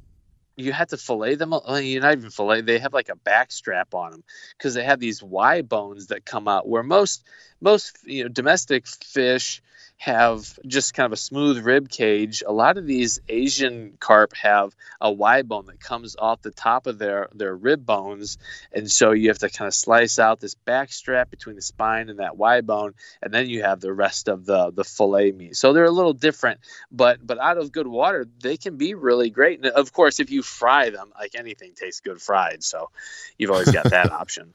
you 0.57 0.73
have 0.73 0.88
to 0.88 0.99
fillet 0.99 1.37
them. 1.37 1.52
You're 1.52 2.02
not 2.02 2.12
even 2.12 2.28
fillet. 2.28 2.61
They 2.61 2.78
have 2.80 2.92
like 2.92 3.09
a 3.09 3.16
back 3.16 3.50
strap 3.50 3.95
on 3.95 4.11
them 4.11 4.25
because 4.59 4.75
they 4.75 4.85
have 4.85 5.00
these 5.00 5.23
Y 5.23 5.62
bones 5.62 6.09
that 6.09 6.26
come 6.26 6.49
out. 6.49 6.69
Where 6.69 6.83
most 6.83 7.25
most 7.61 7.99
you 8.05 8.25
know 8.25 8.29
domestic 8.29 8.87
fish 8.87 9.62
have 10.00 10.59
just 10.67 10.95
kind 10.95 11.05
of 11.05 11.12
a 11.12 11.17
smooth 11.17 11.62
rib 11.62 11.90
cage. 11.90 12.43
A 12.47 12.52
lot 12.52 12.79
of 12.79 12.87
these 12.87 13.21
Asian 13.29 13.99
carp 14.00 14.33
have 14.35 14.75
a 14.99 15.12
Y 15.12 15.43
bone 15.43 15.67
that 15.67 15.79
comes 15.79 16.17
off 16.19 16.40
the 16.40 16.50
top 16.50 16.87
of 16.87 16.99
their 16.99 17.29
their 17.35 17.55
rib 17.55 17.85
bones, 17.85 18.38
and 18.73 18.90
so 18.90 19.12
you 19.12 19.29
have 19.29 19.40
to 19.40 19.50
kind 19.50 19.69
of 19.69 19.75
slice 19.75 20.19
out 20.19 20.40
this 20.40 20.55
back 20.55 20.90
strap 20.90 21.31
between 21.31 21.55
the 21.55 21.61
spine 21.61 22.09
and 22.09 22.19
that 22.19 22.38
Y 22.38 22.62
bone, 22.62 22.95
and 23.21 23.33
then 23.33 23.50
you 23.50 23.62
have 23.62 23.81
the 23.81 23.93
rest 23.93 24.29
of 24.29 24.47
the 24.47 24.71
the 24.71 24.85
fillet 24.85 25.33
meat. 25.33 25.55
So 25.55 25.75
they're 25.75 25.85
a 25.85 25.90
little 25.90 26.14
different, 26.14 26.61
but 26.90 27.19
but 27.25 27.38
out 27.38 27.59
of 27.59 27.71
good 27.71 27.87
water, 27.87 28.26
they 28.40 28.57
can 28.57 28.79
be 28.79 28.95
really 28.95 29.29
great. 29.29 29.59
And 29.62 29.69
of 29.69 29.93
course, 29.93 30.19
if 30.19 30.31
you 30.31 30.43
fry 30.43 30.88
them, 30.88 31.12
like 31.19 31.35
anything 31.35 31.73
tastes 31.75 32.00
good 32.00 32.23
fried, 32.23 32.64
so 32.64 32.88
you've 33.37 33.50
always 33.50 33.71
got 33.71 33.90
that 33.90 34.11
option. 34.21 34.55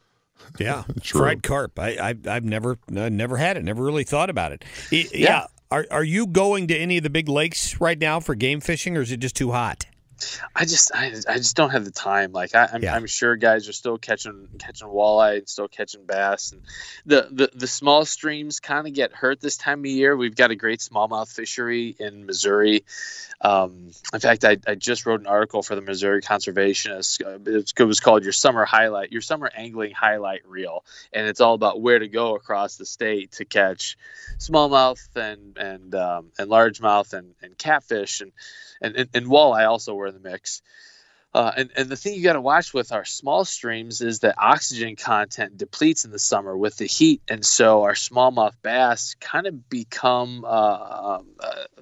Yeah, 0.60 0.84
fried 1.04 1.44
carp. 1.44 1.80
I, 1.80 1.89
I 1.98 2.15
I've 2.27 2.44
never 2.46 2.77
uh, 2.96 3.10
never 3.10 3.38
had 3.38 3.58
it. 3.58 3.63
Never 3.63 3.84
really 3.84 4.04
thought 4.04 4.30
about 4.30 4.51
it. 4.51 4.63
I- 4.92 4.96
yeah. 4.96 5.08
Yeah. 5.13 5.46
Are 5.72 5.86
are 5.92 6.04
you 6.04 6.27
going 6.27 6.68
to 6.68 6.77
any 6.77 6.98
of 6.98 7.04
the 7.04 7.10
big 7.10 7.27
lakes 7.27 7.82
right 7.82 7.98
now 7.98 8.20
for 8.20 8.36
game 8.36 8.62
fishing, 8.62 8.96
or 8.96 9.01
is 9.01 9.12
it 9.12 9.18
just 9.18 9.36
too 9.36 9.51
hot? 9.51 9.86
I 10.55 10.65
just 10.65 10.91
I, 10.93 11.13
I 11.27 11.38
just 11.38 11.55
don't 11.55 11.72
have 11.72 11.84
the 11.84 11.91
time. 11.91 12.31
Like 12.31 12.55
I, 12.55 12.69
I'm, 12.72 12.84
Yeah. 12.84 12.95
I'm 12.95 13.05
sure 13.05 13.36
guys 13.36 13.67
are 13.67 13.74
still 13.74 13.98
catching 13.98 14.48
catching 14.60 14.88
walleye 14.88 15.39
and 15.39 15.50
still 15.50 15.67
catching 15.67 16.05
bass, 16.05 16.51
and 16.51 16.62
the 17.05 17.27
the, 17.31 17.50
the 17.53 17.67
small 17.67 18.05
streams 18.05 18.60
kind 18.60 18.88
of 18.88 18.93
get 18.93 19.13
hurt 19.13 19.41
this 19.41 19.57
time 19.57 19.79
of 19.79 19.86
year. 19.86 20.15
We've 20.15 20.36
got 20.36 20.51
a 20.51 20.55
great 20.55 20.79
smallmouth 20.79 21.34
fishery 21.34 21.95
in 22.00 22.25
Missouri. 22.25 22.86
Um, 23.41 23.91
in 24.13 24.19
fact, 24.19 24.45
I, 24.45 24.57
I 24.65 24.75
just 24.75 25.05
wrote 25.05 25.19
an 25.19 25.27
article 25.27 25.62
for 25.62 25.75
the 25.75 25.81
Missouri 25.81 26.22
Conservationists. 26.22 27.22
Uh, 27.22 27.39
it 27.79 27.86
was 27.86 28.00
called 28.00 28.24
"Your 28.24 28.34
Summer 28.34 28.63
Highlight," 28.63 29.12
your 29.12 29.22
summer 29.22 29.51
angling 29.53 29.91
highlight 29.91 30.48
reel, 30.48 30.86
and 31.12 31.27
it's 31.27 31.41
all 31.41 31.53
about 31.53 31.81
where 31.81 32.00
to 32.00 32.07
go 32.07 32.36
across 32.36 32.77
the 32.77 32.86
state 32.86 33.34
to 33.34 33.45
catch 33.45 33.98
smallmouth 34.38 35.05
and 35.15 35.57
and 35.57 35.93
um, 35.95 36.31
and 36.39 36.50
largemouth 36.50 37.13
and, 37.13 37.36
and 37.41 37.57
catfish 37.57 38.22
and 38.22 38.31
and, 38.81 38.95
and, 38.95 39.10
and 39.13 39.25
walleye 39.27 39.67
also 39.67 39.95
were 39.95 40.04
in 40.07 40.13
the 40.13 40.29
mix. 40.29 40.62
Uh, 41.36 41.51
and, 41.58 41.72
and 41.77 41.89
the 41.89 41.98
thing 41.98 42.15
you 42.15 42.24
got 42.24 42.34
to 42.34 42.42
watch 42.42 42.74
with 42.74 42.94
our 42.94 43.06
small 43.06 43.46
streams 43.46 44.01
is 44.01 44.22
that 44.22 44.36
oxygen 44.39 44.96
content 44.96 45.58
depletes 45.58 46.06
in 46.06 46.12
the 46.12 46.20
summer 46.20 46.58
with 46.58 46.77
the 46.77 46.86
heat, 46.86 47.22
and 47.27 47.46
so 47.46 47.84
our 47.84 47.94
smallmouth 47.94 48.56
bass 48.63 49.15
kind 49.22 49.48
of 49.48 49.70
become 49.70 50.46
uh, 50.46 50.48
uh, 50.48 51.22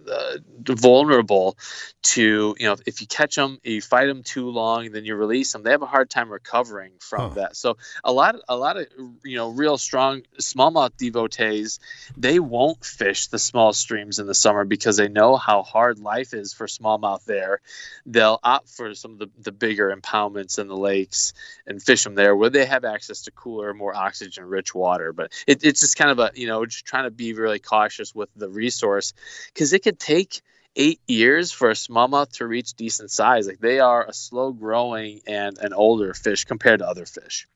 uh, 0.09 0.37
vulnerable 0.69 1.57
to 2.03 2.55
you 2.59 2.67
know 2.67 2.75
if 2.87 3.01
you 3.01 3.07
catch 3.07 3.35
them, 3.35 3.59
you 3.63 3.81
fight 3.81 4.07
them 4.07 4.23
too 4.23 4.49
long, 4.49 4.87
and 4.87 4.95
then 4.95 5.05
you 5.05 5.15
release 5.15 5.53
them, 5.53 5.63
they 5.63 5.71
have 5.71 5.83
a 5.83 5.87
hard 5.87 6.09
time 6.09 6.31
recovering 6.31 6.93
from 6.99 7.29
Huh. 7.29 7.35
that. 7.35 7.55
So 7.55 7.77
a 8.03 8.11
lot 8.11 8.35
a 8.49 8.55
lot 8.57 8.77
of 8.77 8.87
you 9.23 9.37
know 9.37 9.49
real 9.49 9.77
strong 9.77 10.23
smallmouth 10.41 10.97
devotees 10.97 11.79
they 12.17 12.39
won't 12.39 12.83
fish 12.83 13.27
the 13.27 13.39
small 13.39 13.73
streams 13.73 14.19
in 14.19 14.27
the 14.27 14.33
summer 14.35 14.65
because 14.65 14.97
they 14.97 15.09
know 15.09 15.35
how 15.37 15.63
hard 15.63 15.99
life 15.99 16.33
is 16.33 16.53
for 16.53 16.67
smallmouth 16.67 17.23
there. 17.25 17.61
They'll 18.05 18.39
opt 18.43 18.69
for 18.69 18.93
some 18.93 19.13
of 19.13 19.19
the, 19.19 19.29
the 19.43 19.51
bigger 19.51 19.95
impoundments 19.95 20.59
in 20.59 20.67
the 20.67 20.77
lakes 20.77 21.33
and 21.67 21.81
fish 21.81 22.03
them 22.03 22.15
there 22.15 22.35
where 22.35 22.49
they 22.49 22.65
have 22.65 22.85
access 22.85 23.23
to 23.23 23.31
cooler, 23.31 23.73
more 23.73 23.95
oxygen 23.95 24.45
rich 24.45 24.73
water. 24.73 25.13
But 25.13 25.31
it, 25.47 25.63
it's 25.63 25.81
just 25.81 25.97
kind 25.97 26.11
of 26.11 26.19
a, 26.19 26.31
you 26.35 26.47
know, 26.47 26.65
just 26.65 26.85
trying 26.85 27.05
to 27.05 27.11
be 27.11 27.33
really 27.33 27.59
cautious 27.59 28.13
with 28.13 28.29
the 28.35 28.49
resource 28.49 29.13
because 29.53 29.73
it 29.73 29.83
could 29.83 29.99
take 29.99 30.41
eight 30.75 30.99
years 31.07 31.51
for 31.51 31.69
a 31.69 31.73
smallmouth 31.73 32.31
to 32.33 32.47
reach 32.47 32.73
decent 32.73 33.11
size. 33.11 33.47
Like 33.47 33.59
they 33.59 33.79
are 33.79 34.05
a 34.05 34.13
slow 34.13 34.51
growing 34.51 35.21
and 35.27 35.57
an 35.59 35.73
older 35.73 36.13
fish 36.13 36.45
compared 36.45 36.79
to 36.79 36.87
other 36.87 37.05
fish. 37.05 37.47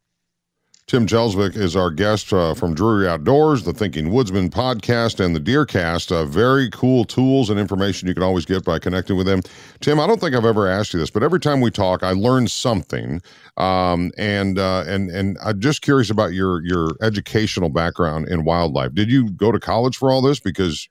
Tim 0.88 1.06
Kjellesvik 1.06 1.58
is 1.58 1.76
our 1.76 1.92
guest 1.92 2.32
uh, 2.32 2.54
from 2.54 2.74
Drury 2.74 3.10
Outdoors, 3.10 3.66
the 3.66 3.74
Thinking 3.74 4.10
Woodsman 4.10 4.50
podcast, 4.50 5.20
and 5.20 5.36
the 5.36 5.40
Deercast. 5.42 6.14
Uh, 6.14 6.24
very 6.24 6.70
cool 6.70 7.04
tools 7.04 7.50
and 7.50 7.60
information 7.60 8.08
you 8.08 8.14
can 8.14 8.24
always 8.24 8.46
get 8.46 8.64
by 8.64 8.80
connecting 8.80 9.18
with 9.18 9.28
him. 9.28 9.42
Tim, 9.82 10.00
I 10.00 10.08
don't 10.08 10.22
think 10.22 10.34
I've 10.34 10.46
ever 10.46 10.66
asked 10.66 10.94
you 10.94 11.00
this, 11.02 11.10
but 11.10 11.24
every 11.24 11.42
time 11.42 11.60
we 11.60 11.72
talk, 11.72 12.04
I 12.04 12.14
learn 12.14 12.48
something. 12.48 13.22
Um, 13.58 14.14
and 14.18 14.58
uh, 14.58 14.86
and 14.88 15.10
and 15.10 15.38
I'm 15.44 15.60
just 15.60 15.82
curious 15.82 16.10
about 16.10 16.32
your 16.32 16.66
your 16.66 16.92
educational 17.02 17.68
background 17.68 18.30
in 18.30 18.46
wildlife. 18.46 18.94
Did 18.94 19.12
you 19.12 19.30
go 19.32 19.52
to 19.52 19.60
college 19.60 19.98
for 19.98 20.10
all 20.10 20.22
this? 20.22 20.40
Because 20.40 20.88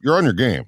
you're 0.00 0.16
on 0.16 0.24
your 0.24 0.32
game. 0.32 0.64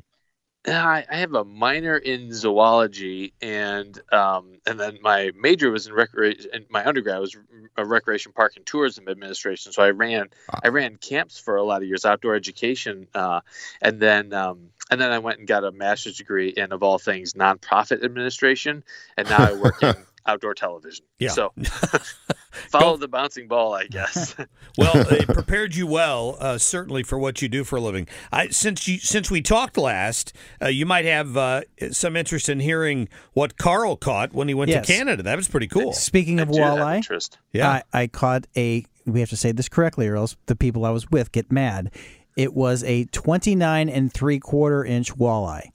I, 0.66 1.04
I 1.08 1.16
have 1.18 1.35
a 1.35 1.44
minor 1.44 1.96
in 1.96 2.32
zoology, 2.32 3.32
and 3.40 3.99
um, 4.12 4.58
and 4.66 4.80
then 4.80 4.99
my 5.00 5.30
major 5.38 5.70
was 5.70 5.87
in 5.87 5.92
recreation. 5.92 6.50
And 6.52 6.66
my 6.70 6.85
undergrad 6.85 7.20
was 7.20 7.37
a 7.76 7.85
recreation 7.85 8.32
park 8.32 8.54
and 8.56 8.66
tourism 8.66 9.08
administration. 9.08 9.73
So 9.73 9.82
I 9.82 9.90
ran 9.90 10.28
I 10.62 10.68
ran 10.68 10.96
camps 10.96 11.38
for 11.38 11.56
a 11.56 11.62
lot 11.62 11.82
of 11.82 11.88
years, 11.88 12.04
outdoor 12.04 12.35
education, 12.35 13.06
uh, 13.14 13.40
and 13.80 14.00
then 14.00 14.32
um, 14.32 14.70
and 14.90 15.00
then 15.00 15.12
I 15.12 15.18
went 15.18 15.38
and 15.38 15.46
got 15.46 15.64
a 15.64 15.70
master's 15.70 16.16
degree 16.16 16.49
in 16.49 16.73
of 16.73 16.82
all 16.82 16.99
things 16.99 17.35
nonprofit 17.35 18.04
administration, 18.04 18.82
and 19.16 19.28
now 19.28 19.44
I 19.44 19.52
work 19.52 19.82
in 19.82 19.94
outdoor 20.26 20.54
television. 20.54 21.04
Yeah. 21.18 21.30
So 21.30 21.52
follow 22.71 22.97
the 22.97 23.09
bouncing 23.09 23.49
ball, 23.49 23.75
I 23.75 23.87
guess. 23.87 24.35
Well, 24.78 24.92
it 25.11 25.26
prepared 25.26 25.75
you 25.75 25.87
well, 25.87 26.37
uh, 26.38 26.59
certainly 26.59 27.02
for 27.02 27.18
what 27.18 27.40
you 27.40 27.49
do 27.49 27.64
for 27.64 27.76
a 27.76 27.80
living. 27.80 28.06
I, 28.30 28.49
since 28.49 28.87
you 28.87 28.99
since 28.99 29.30
we 29.30 29.40
talked 29.40 29.78
last, 29.78 30.35
uh, 30.61 30.66
you 30.66 30.85
might 30.85 31.06
have 31.06 31.35
uh, 31.35 31.62
some 31.92 32.14
interest 32.14 32.50
in 32.50 32.61
hearing 32.61 33.09
what 33.33 33.56
Carl 33.56 33.97
caught 33.97 34.35
when 34.35 34.49
he 34.49 34.54
went 34.54 34.71
Yes. 34.71 34.87
to 34.87 34.92
Canada. 34.92 35.23
That 35.23 35.37
was 35.37 35.49
pretty 35.49 35.66
cool. 35.68 35.95
Speaking 35.95 36.40
of 36.40 36.50
I 36.50 36.52
do 36.52 36.61
have 36.61 36.76
walleye, 36.78 36.97
interest. 36.97 37.38
Yeah. 37.54 37.71
I, 37.95 38.02
I 38.02 38.06
caught 38.06 38.47
a. 38.54 38.85
We 39.06 39.21
have 39.21 39.30
to 39.30 39.37
say 39.38 39.50
this 39.52 39.71
correctly, 39.71 40.09
or 40.09 40.16
else 40.16 40.37
the 40.45 40.56
people 40.56 40.85
I 40.85 40.90
was 40.90 41.11
with 41.11 41.33
get 41.33 41.50
mad. 41.50 41.90
It 42.37 42.52
was 42.52 42.85
a 42.85 43.06
29 43.06 43.88
and 43.88 44.12
three 44.12 44.38
quarter 44.38 44.85
inch 44.85 45.14
walleye. 45.16 45.68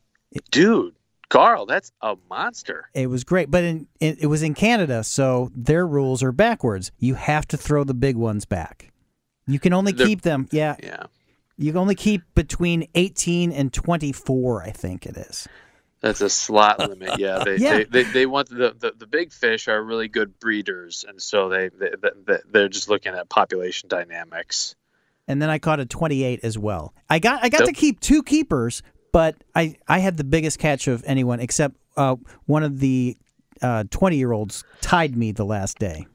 Dude, 0.52 0.94
Carl, 1.32 1.66
that's 1.66 1.92
a 2.02 2.16
monster. 2.30 2.90
It 2.94 3.08
was 3.08 3.24
great, 3.24 3.50
but 3.50 3.64
in, 3.64 3.88
it, 4.02 4.18
it 4.24 4.28
was 4.28 4.44
in 4.44 4.54
Canada, 4.54 5.04
so 5.04 5.50
their 5.56 5.88
rules 5.88 6.22
are 6.22 6.34
backwards. 6.34 6.92
You 7.00 7.16
have 7.16 7.48
to 7.48 7.58
throw 7.58 7.84
the 7.86 7.94
big 7.94 8.18
ones 8.18 8.44
back. 8.46 8.92
You 9.48 9.58
can 9.58 9.72
only 9.74 9.94
They're- 9.94 10.06
keep 10.08 10.22
them. 10.24 10.48
Yeah, 10.52 10.76
Yeah. 10.84 11.04
you 11.58 11.72
can 11.72 11.80
only 11.80 11.96
keep 11.96 12.22
between 12.36 12.86
18 12.96 13.52
and 13.54 13.72
24. 13.72 14.62
I 14.64 14.72
think 14.72 15.06
it 15.06 15.16
is. 15.16 15.48
That's 16.02 16.20
a 16.20 16.30
slot 16.30 16.80
limit. 16.90 17.18
Yeah, 17.18 17.44
they, 17.46 17.56
Yeah. 17.58 17.78
They, 17.78 17.84
they, 17.86 18.04
they 18.04 18.26
want 18.26 18.50
the, 18.50 18.76
the, 18.78 18.94
the 18.98 19.08
big 19.08 19.32
fish 19.32 19.70
are 19.70 19.82
really 19.82 20.10
good 20.10 20.38
breeders, 20.40 21.06
and 21.08 21.22
so 21.22 21.48
they, 21.48 21.70
they, 21.70 21.92
they 22.28 22.38
they're 22.52 22.68
just 22.70 22.90
looking 22.90 23.14
at 23.14 23.30
population 23.30 23.88
dynamics. 23.88 24.76
and 25.30 25.42
then 25.42 25.50
I 25.50 25.60
caught 25.60 25.80
a 25.80 25.86
28 25.86 26.42
as 26.44 26.58
well. 26.58 26.94
I 27.10 27.20
got 27.20 27.42
I 27.42 27.48
got 27.50 27.66
to 27.68 27.72
keep 27.74 28.00
two 28.02 28.22
keepers, 28.24 28.82
but 29.12 29.36
I 29.56 29.76
I 29.88 30.00
had 30.00 30.18
the 30.18 30.24
biggest 30.24 30.60
catch 30.60 30.88
of 30.88 31.04
anyone 31.06 31.40
except 31.40 31.76
uh, 31.98 32.16
one 32.46 32.64
of 32.64 32.80
the 32.80 33.18
20 33.62 34.16
year 34.16 34.32
olds 34.32 34.64
tied 34.82 35.16
me 35.16 35.32
the 35.32 35.46
last 35.46 35.78
day. 35.80 36.08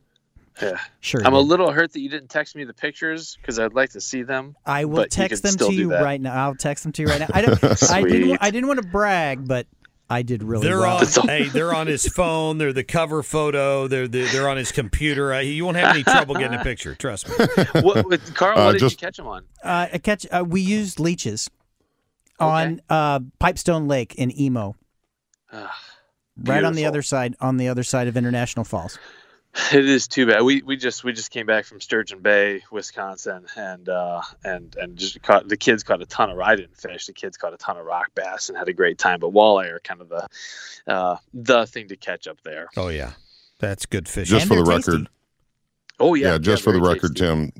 Yeah. 0.61 0.79
Sure, 1.01 1.21
I'm 1.25 1.35
a 1.35 1.41
little 1.41 1.71
hurt 1.71 1.93
that 1.93 2.01
you 2.01 2.09
didn't 2.09 2.29
text 2.31 2.57
me 2.57 2.65
the 2.65 2.73
pictures 2.73 3.37
because 3.41 3.59
I'd 3.59 3.75
like 3.75 3.91
to 3.91 4.01
see 4.01 4.23
them. 4.23 4.57
I 4.65 4.87
will 4.87 5.05
text 5.07 5.43
them 5.43 5.57
to 5.57 5.73
you 5.73 5.91
that. 5.91 6.03
right 6.03 6.21
now. 6.21 6.33
I'll 6.33 6.55
text 6.55 6.83
them 6.83 6.93
to 6.93 7.03
you 7.03 7.09
right 7.09 7.21
now. 7.21 7.29
I 7.33 7.43
don't. 7.43 7.83
I 7.91 8.03
didn't. 8.03 8.39
I 8.41 8.51
didn't 8.51 8.67
want 8.67 8.81
to 8.81 8.89
brag, 8.89 9.47
but 9.47 9.67
I 10.09 10.23
did 10.23 10.43
really 10.43 10.67
They're 10.67 10.81
well. 10.81 10.99
on. 10.99 11.29
hey, 11.29 11.45
they're 11.49 11.75
on 11.75 11.89
his 11.89 12.07
phone. 12.09 12.59
They're 12.59 12.73
the 12.73 12.85
cover 12.85 13.23
photo. 13.23 13.87
They're 13.87 14.09
they're, 14.09 14.29
they're 14.29 14.49
on 14.49 14.57
his 14.57 14.73
computer. 14.73 15.35
Uh, 15.35 15.41
you 15.41 15.65
won't 15.65 15.77
have 15.77 15.95
any 15.95 16.05
trouble 16.05 16.37
getting 16.37 16.59
a 16.59 16.63
picture. 16.63 16.95
Trust 16.95 17.29
me. 17.29 17.35
what, 17.83 18.07
what, 18.07 18.35
Carl, 18.35 18.59
Uh, 18.59 18.65
what 18.67 18.79
did 18.79 18.91
you 18.91 18.97
catch 18.97 19.17
them 19.19 19.27
on? 19.27 19.43
Uh, 19.63 19.89
I 19.93 19.99
catch. 19.99 20.27
Uh, 20.31 20.45
we 20.47 20.61
used 20.63 20.99
leeches 21.01 21.51
on 22.39 22.81
uh, 22.89 23.21
Pipestone 23.39 23.89
Lake 23.89 24.15
in 24.17 24.37
Emo, 24.39 24.75
Ah, 25.53 25.77
right 26.45 26.63
on 26.65 26.73
the 26.73 26.79
beautiful. 26.83 26.89
other 26.89 27.03
side. 27.03 27.37
On 27.41 27.57
the 27.57 27.69
other 27.69 27.83
side 27.83 28.09
of 28.09 28.17
International 28.17 28.65
Falls. 28.65 28.99
It 29.73 29.89
is 29.89 30.07
too 30.07 30.27
bad. 30.27 30.43
We 30.43 30.61
we 30.61 30.77
just 30.77 31.03
we 31.03 31.15
just 31.15 31.31
came 31.31 31.47
back 31.47 31.65
from 31.65 31.81
Sturgeon 31.81 32.21
Bay, 32.21 32.63
Wisconsin, 32.71 33.47
and 33.57 33.89
uh, 33.89 34.21
and 34.45 34.77
and 34.77 34.99
just 34.99 35.23
caught 35.23 35.49
the 35.49 35.57
kids 35.57 35.83
caught 35.83 36.03
a 36.03 36.05
ton 36.05 36.29
of. 36.29 36.39
I 36.39 36.57
didn't 36.57 36.77
fish. 36.77 37.07
The 37.07 37.15
kids 37.15 37.39
caught 37.39 37.55
a 37.55 37.57
ton 37.57 37.79
of 37.79 37.87
rock 37.87 38.11
bass 38.15 38.51
and 38.51 38.59
had 38.59 38.69
a 38.69 38.75
great 38.75 38.99
time. 38.99 39.19
But 39.19 39.33
walleye 39.33 39.71
are 39.73 39.81
kind 39.81 40.03
of 40.03 40.11
the 40.11 40.29
uh, 40.87 41.17
the 41.33 41.67
thing 41.67 41.89
to 41.89 41.97
catch 41.97 42.29
up 42.29 42.37
there. 42.43 42.69
Oh 42.77 42.89
yeah, 42.89 43.13
that's 43.59 43.87
good 43.87 44.07
fishing. 44.11 44.39
Just 44.39 44.43
And 44.43 44.49
for 44.51 44.57
the 44.63 44.65
they're 44.71 44.77
record. 44.77 45.09
Oh 45.99 46.13
yeah, 46.13 46.33
yeah, 46.33 46.39
just 46.39 46.63
for 46.63 46.73
the 46.75 46.81
record, 46.83 47.17
tasty. 47.17 47.21
Tim. 47.25 47.53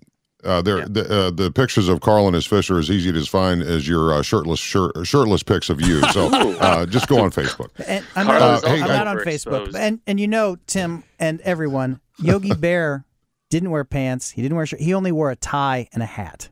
Uh, 0.47 0.63
there, 0.63 0.79
Yeah. 0.79 0.85
the, 0.89 1.21
uh, 1.27 1.31
the 1.31 1.51
pictures 1.51 1.89
of 1.89 2.01
Carl 2.01 2.27
and 2.27 2.35
his 2.35 2.47
fish 2.47 2.71
are 2.71 2.79
as 2.79 2.91
easy 2.91 3.13
to 3.13 3.25
find 3.27 3.63
as 3.63 3.87
your 3.89 4.13
uh, 4.15 4.23
shirtless 4.23 4.61
shirt, 4.61 4.93
shirtless 5.07 5.43
pics 5.43 5.69
of 5.71 5.81
you. 5.81 6.01
So 6.13 6.29
uh, 6.61 6.87
just 6.87 7.09
go 7.09 7.21
on 7.23 7.31
Facebook. 7.31 7.71
And 7.87 8.05
I'm 8.15 8.27
not, 8.27 8.59
is 8.59 8.65
all 8.65 8.71
I'm 8.73 8.81
not 8.81 9.07
on. 9.09 9.17
Facebook. 9.19 9.75
And 9.75 10.01
and 10.07 10.19
you 10.21 10.29
know, 10.29 10.57
Tim 10.67 11.05
and 11.19 11.41
everyone, 11.43 12.01
Yogi 12.19 12.55
Bear 12.59 13.05
didn't 13.51 13.71
wear 13.71 13.85
pants. 13.85 14.31
He 14.31 14.43
didn't 14.43 14.57
wear 14.57 14.67
shirt. 14.67 14.81
He 14.81 14.95
only 14.95 15.13
wore 15.13 15.31
a 15.31 15.37
tie 15.37 15.89
and 15.93 16.03
a 16.03 16.07
hat. 16.07 16.49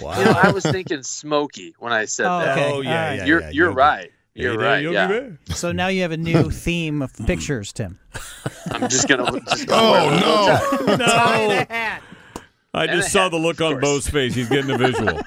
Wow. 0.00 0.18
You 0.18 0.24
know, 0.26 0.32
I 0.42 0.50
was 0.50 0.62
thinking 0.64 1.02
smoky 1.02 1.74
when 1.78 1.92
I 1.92 2.04
said 2.04 2.26
Oh, 2.26 2.38
that. 2.40 2.58
okay. 2.58 2.72
Oh 2.72 2.80
yeah, 2.82 2.90
All 2.90 3.08
right. 3.10 3.14
yeah. 3.18 3.24
you're 3.24 3.40
yeah, 3.40 3.50
you're 3.50 3.66
Yogi. 3.68 3.76
right. 3.76 4.10
You're 4.34 4.52
Hey 4.60 4.66
right. 4.66 4.82
Yogi 4.82 4.94
Yeah. 4.94 5.06
Bear. 5.08 5.38
So 5.54 5.72
now 5.72 5.86
you 5.88 6.02
have 6.02 6.12
a 6.12 6.16
new 6.18 6.50
theme 6.50 7.00
of 7.00 7.16
pictures, 7.26 7.72
Tim. 7.72 7.98
I'm 8.70 8.82
just 8.90 9.08
gonna. 9.08 9.40
Just 9.40 9.66
Oh 9.70 10.84
no! 10.86 10.96
No. 10.96 11.04
I 11.06 11.66
And 11.70 12.02
just 12.86 13.12
saw 13.12 13.24
hat, 13.24 13.30
the 13.30 13.38
look 13.38 13.60
on 13.60 13.72
course. 13.72 13.82
Bo's 13.82 14.08
face. 14.08 14.34
He's 14.34 14.48
getting 14.48 14.70
a 14.70 14.78
visual. 14.78 15.20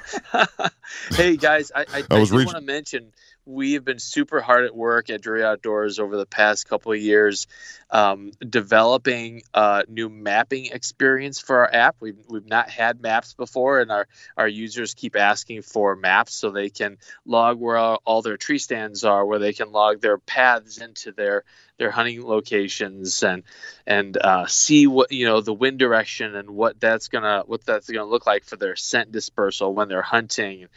hey 1.11 1.37
guys, 1.37 1.71
I, 1.73 1.81
I, 1.81 1.85
I 1.99 2.03
I 2.11 2.19
was 2.19 2.29
do 2.29 2.37
reach- 2.37 2.45
want 2.47 2.57
to 2.57 2.63
mention 2.63 3.11
we 3.49 3.73
have 3.73 3.83
been 3.83 3.99
super 3.99 4.41
hard 4.41 4.65
at 4.65 4.75
work 4.75 5.09
at 5.09 5.21
Drury 5.21 5.43
Outdoors 5.43 5.97
over 5.97 6.15
the 6.17 6.25
past 6.27 6.69
couple 6.69 6.91
of 6.91 6.99
years, 6.99 7.47
um, 7.89 8.31
developing 8.47 9.41
a 9.55 9.85
new 9.87 10.07
mapping 10.07 10.67
experience 10.67 11.39
for 11.39 11.57
our 11.61 11.73
app. 11.73 11.95
We've, 11.99 12.19
we've 12.27 12.45
not 12.45 12.69
had 12.69 13.01
maps 13.01 13.33
before, 13.33 13.79
and 13.79 13.91
our, 13.91 14.07
our 14.37 14.47
users 14.47 14.93
keep 14.93 15.15
asking 15.15 15.63
for 15.63 15.95
maps 15.95 16.35
so 16.35 16.51
they 16.51 16.69
can 16.69 16.97
log 17.25 17.59
where 17.59 17.77
all, 17.77 18.01
all 18.05 18.21
their 18.21 18.37
tree 18.37 18.59
stands 18.59 19.03
are, 19.03 19.25
where 19.25 19.39
they 19.39 19.53
can 19.53 19.71
log 19.71 19.99
their 19.99 20.19
paths 20.19 20.77
into 20.77 21.11
their 21.11 21.43
their 21.79 21.89
hunting 21.89 22.23
locations 22.23 23.23
and 23.23 23.43
and 23.87 24.17
uh, 24.17 24.45
see 24.45 24.85
what 24.85 25.11
you 25.11 25.25
know 25.25 25.41
the 25.41 25.53
wind 25.53 25.79
direction 25.79 26.35
and 26.35 26.51
what 26.51 26.79
that's 26.79 27.07
gonna 27.07 27.43
what 27.47 27.65
that's 27.65 27.89
gonna 27.89 28.09
look 28.09 28.27
like 28.27 28.43
for 28.43 28.57
their 28.57 28.75
scent 28.75 29.11
dispersal 29.11 29.73
when 29.73 29.87
they're 29.87 30.01
hunting, 30.03 30.67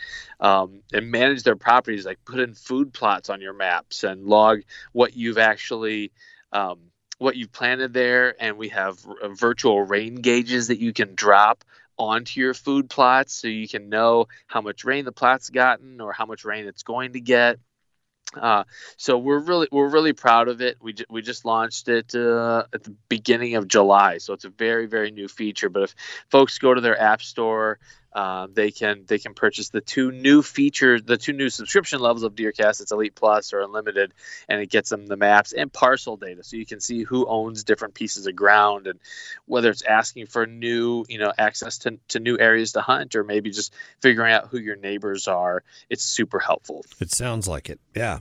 um, 0.40 0.80
and 0.92 1.11
manage 1.11 1.42
their 1.42 1.56
properties. 1.56 2.06
Like 2.06 2.25
put 2.25 2.40
in 2.40 2.54
food 2.54 2.94
plots 2.94 3.28
on 3.28 3.42
your 3.42 3.52
maps 3.52 4.04
and 4.04 4.25
log 4.25 4.61
what 4.92 5.14
you've 5.14 5.38
actually. 5.38 6.12
Um, 6.52 6.78
what 7.18 7.37
you've 7.37 7.52
planted 7.52 7.94
there, 7.94 8.35
and 8.42 8.59
we 8.59 8.71
have 8.71 8.99
uh, 9.06 9.28
virtual 9.28 9.80
rain 9.80 10.16
gauges 10.16 10.66
that 10.68 10.80
you 10.80 10.92
can 10.92 11.14
drop 11.14 11.64
onto 11.97 12.40
your 12.40 12.52
food 12.52 12.90
plots 12.90 13.32
so 13.32 13.47
you 13.47 13.68
can 13.68 13.88
know 13.88 14.26
how 14.49 14.61
much 14.61 14.85
rain 14.85 15.04
the 15.04 15.12
plot's 15.12 15.49
gotten 15.49 16.00
or 16.00 16.12
how 16.12 16.26
much 16.26 16.44
rain 16.44 16.66
it's 16.66 16.82
going 16.82 17.12
to 17.12 17.21
get. 17.21 17.61
Uh, 18.41 18.65
so 18.97 19.19
we're 19.19 19.39
really 19.41 19.69
we're 19.73 19.89
really 19.89 20.12
proud 20.12 20.49
of 20.49 20.61
it. 20.61 20.77
We, 20.81 20.93
ju- 20.95 21.05
we 21.11 21.23
just 21.23 21.45
launched 21.45 21.89
it 21.89 22.15
uh, 22.15 22.65
at 22.73 22.83
the 22.85 22.95
beginning 23.09 23.55
of 23.57 23.69
July, 23.69 24.19
so 24.19 24.33
it's 24.33 24.45
a 24.45 24.51
very 24.51 24.87
very 24.87 25.11
new 25.11 25.29
feature. 25.29 25.69
But 25.69 25.85
if 25.85 25.95
folks 26.31 26.59
go 26.59 26.75
to 26.75 26.81
their 26.81 27.01
app 27.01 27.23
store, 27.23 27.79
uh, 28.14 28.47
they 28.52 28.71
can 28.71 29.04
they 29.07 29.19
can 29.19 29.35
purchase 29.35 29.71
the 29.71 29.81
two 29.81 30.11
new 30.12 30.42
features, 30.42 31.02
the 31.02 31.16
two 31.16 31.33
new 31.33 31.49
subscription 31.49 32.00
levels 32.00 32.23
of 32.23 32.35
DeerCast. 32.35 32.81
It's 32.81 32.92
Elite 32.92 33.14
Plus 33.14 33.52
or 33.52 33.61
Unlimited, 33.61 34.12
and 34.49 34.61
it 34.61 34.71
gets 34.71 34.90
them 34.90 35.07
the 35.07 35.16
maps 35.16 35.52
and 35.52 35.73
parcel 35.73 36.16
data, 36.16 36.45
so 36.45 36.57
you 36.57 36.66
can 36.66 36.81
see 36.81 37.02
who 37.02 37.26
owns 37.26 37.64
different 37.64 37.95
pieces 37.95 38.26
of 38.26 38.37
ground 38.37 38.87
and 38.87 38.99
whether 39.47 39.71
it's 39.71 39.83
asking 39.83 40.26
for 40.26 40.47
new 40.47 41.04
you 41.09 41.19
know 41.19 41.33
access 41.38 41.78
to, 41.78 41.99
to 42.09 42.21
new 42.21 42.38
areas 42.38 42.73
to 42.73 42.81
hunt 42.81 43.14
or 43.14 43.25
maybe 43.25 43.50
just 43.50 43.75
figuring 44.00 44.33
out 44.33 44.49
who 44.49 44.59
your 44.59 44.76
neighbors 44.76 45.26
are. 45.28 45.62
It's 45.88 46.04
super 46.04 46.38
helpful. 46.38 46.85
It 47.00 47.11
sounds 47.11 47.49
like 47.49 47.71
it. 47.71 47.81
Yeah. 47.95 48.19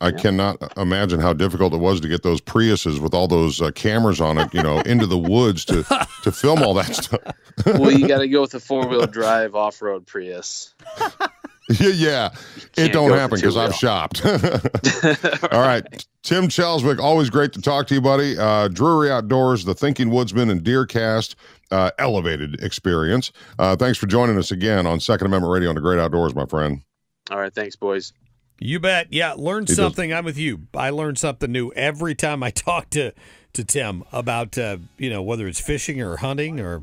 I 0.00 0.12
cannot 0.12 0.76
imagine 0.78 1.20
how 1.20 1.32
difficult 1.34 1.74
it 1.74 1.78
was 1.78 2.00
to 2.00 2.08
get 2.08 2.22
those 2.22 2.40
Priuses 2.40 3.00
with 3.00 3.12
all 3.12 3.28
those 3.28 3.60
uh, 3.60 3.70
cameras 3.72 4.20
on 4.20 4.38
it, 4.38 4.52
you 4.54 4.62
know, 4.62 4.80
into 4.80 5.06
the 5.06 5.18
woods 5.18 5.64
to 5.66 5.84
to 6.22 6.32
film 6.32 6.62
all 6.62 6.74
that 6.74 6.94
stuff. 6.94 7.20
well, 7.66 7.90
you 7.90 8.08
got 8.08 8.18
to 8.18 8.28
go 8.28 8.40
with 8.40 8.54
a 8.54 8.60
four 8.60 8.86
wheel 8.86 9.06
drive 9.06 9.54
off 9.54 9.82
road 9.82 10.06
Prius. 10.06 10.74
yeah, 11.78 11.88
yeah. 11.90 12.30
it 12.76 12.92
don't 12.92 13.10
happen 13.10 13.36
because 13.36 13.56
I've 13.56 13.74
shopped. 13.74 14.24
All 15.52 15.60
right, 15.60 15.84
Tim 16.22 16.48
Kjellesvik, 16.48 16.98
always 16.98 17.30
great 17.30 17.52
to 17.52 17.60
talk 17.60 17.86
to 17.88 17.94
you, 17.94 18.00
buddy. 18.00 18.38
Uh, 18.38 18.68
Drury 18.68 19.10
Outdoors, 19.10 19.64
the 19.64 19.74
Thinking 19.74 20.10
Woodsman, 20.10 20.50
and 20.50 20.62
Deercast 20.62 21.34
uh, 21.70 21.90
elevated 21.98 22.62
experience. 22.62 23.32
Uh, 23.58 23.76
thanks 23.76 23.98
for 23.98 24.06
joining 24.06 24.38
us 24.38 24.50
again 24.50 24.86
on 24.86 24.98
Second 24.98 25.26
Amendment 25.26 25.52
Radio 25.52 25.68
on 25.68 25.74
the 25.74 25.80
Great 25.80 25.98
Outdoors, 25.98 26.34
my 26.34 26.46
friend. 26.46 26.82
All 27.30 27.38
right, 27.38 27.54
thanks, 27.54 27.76
boys. 27.76 28.12
You 28.60 28.78
bet. 28.78 29.08
Yeah, 29.10 29.32
learn 29.36 29.64
does- 29.64 29.76
something. 29.76 30.12
I'm 30.12 30.24
with 30.24 30.38
you. 30.38 30.66
I 30.74 30.90
learn 30.90 31.16
something 31.16 31.50
new 31.50 31.72
every 31.72 32.14
time 32.14 32.42
I 32.42 32.50
talk 32.50 32.90
to 32.90 33.12
to 33.54 33.64
Tim 33.64 34.04
about 34.12 34.56
uh, 34.58 34.76
you 34.98 35.10
know 35.10 35.22
whether 35.22 35.48
it's 35.48 35.60
fishing 35.60 36.00
or 36.00 36.18
hunting 36.18 36.60
or 36.60 36.82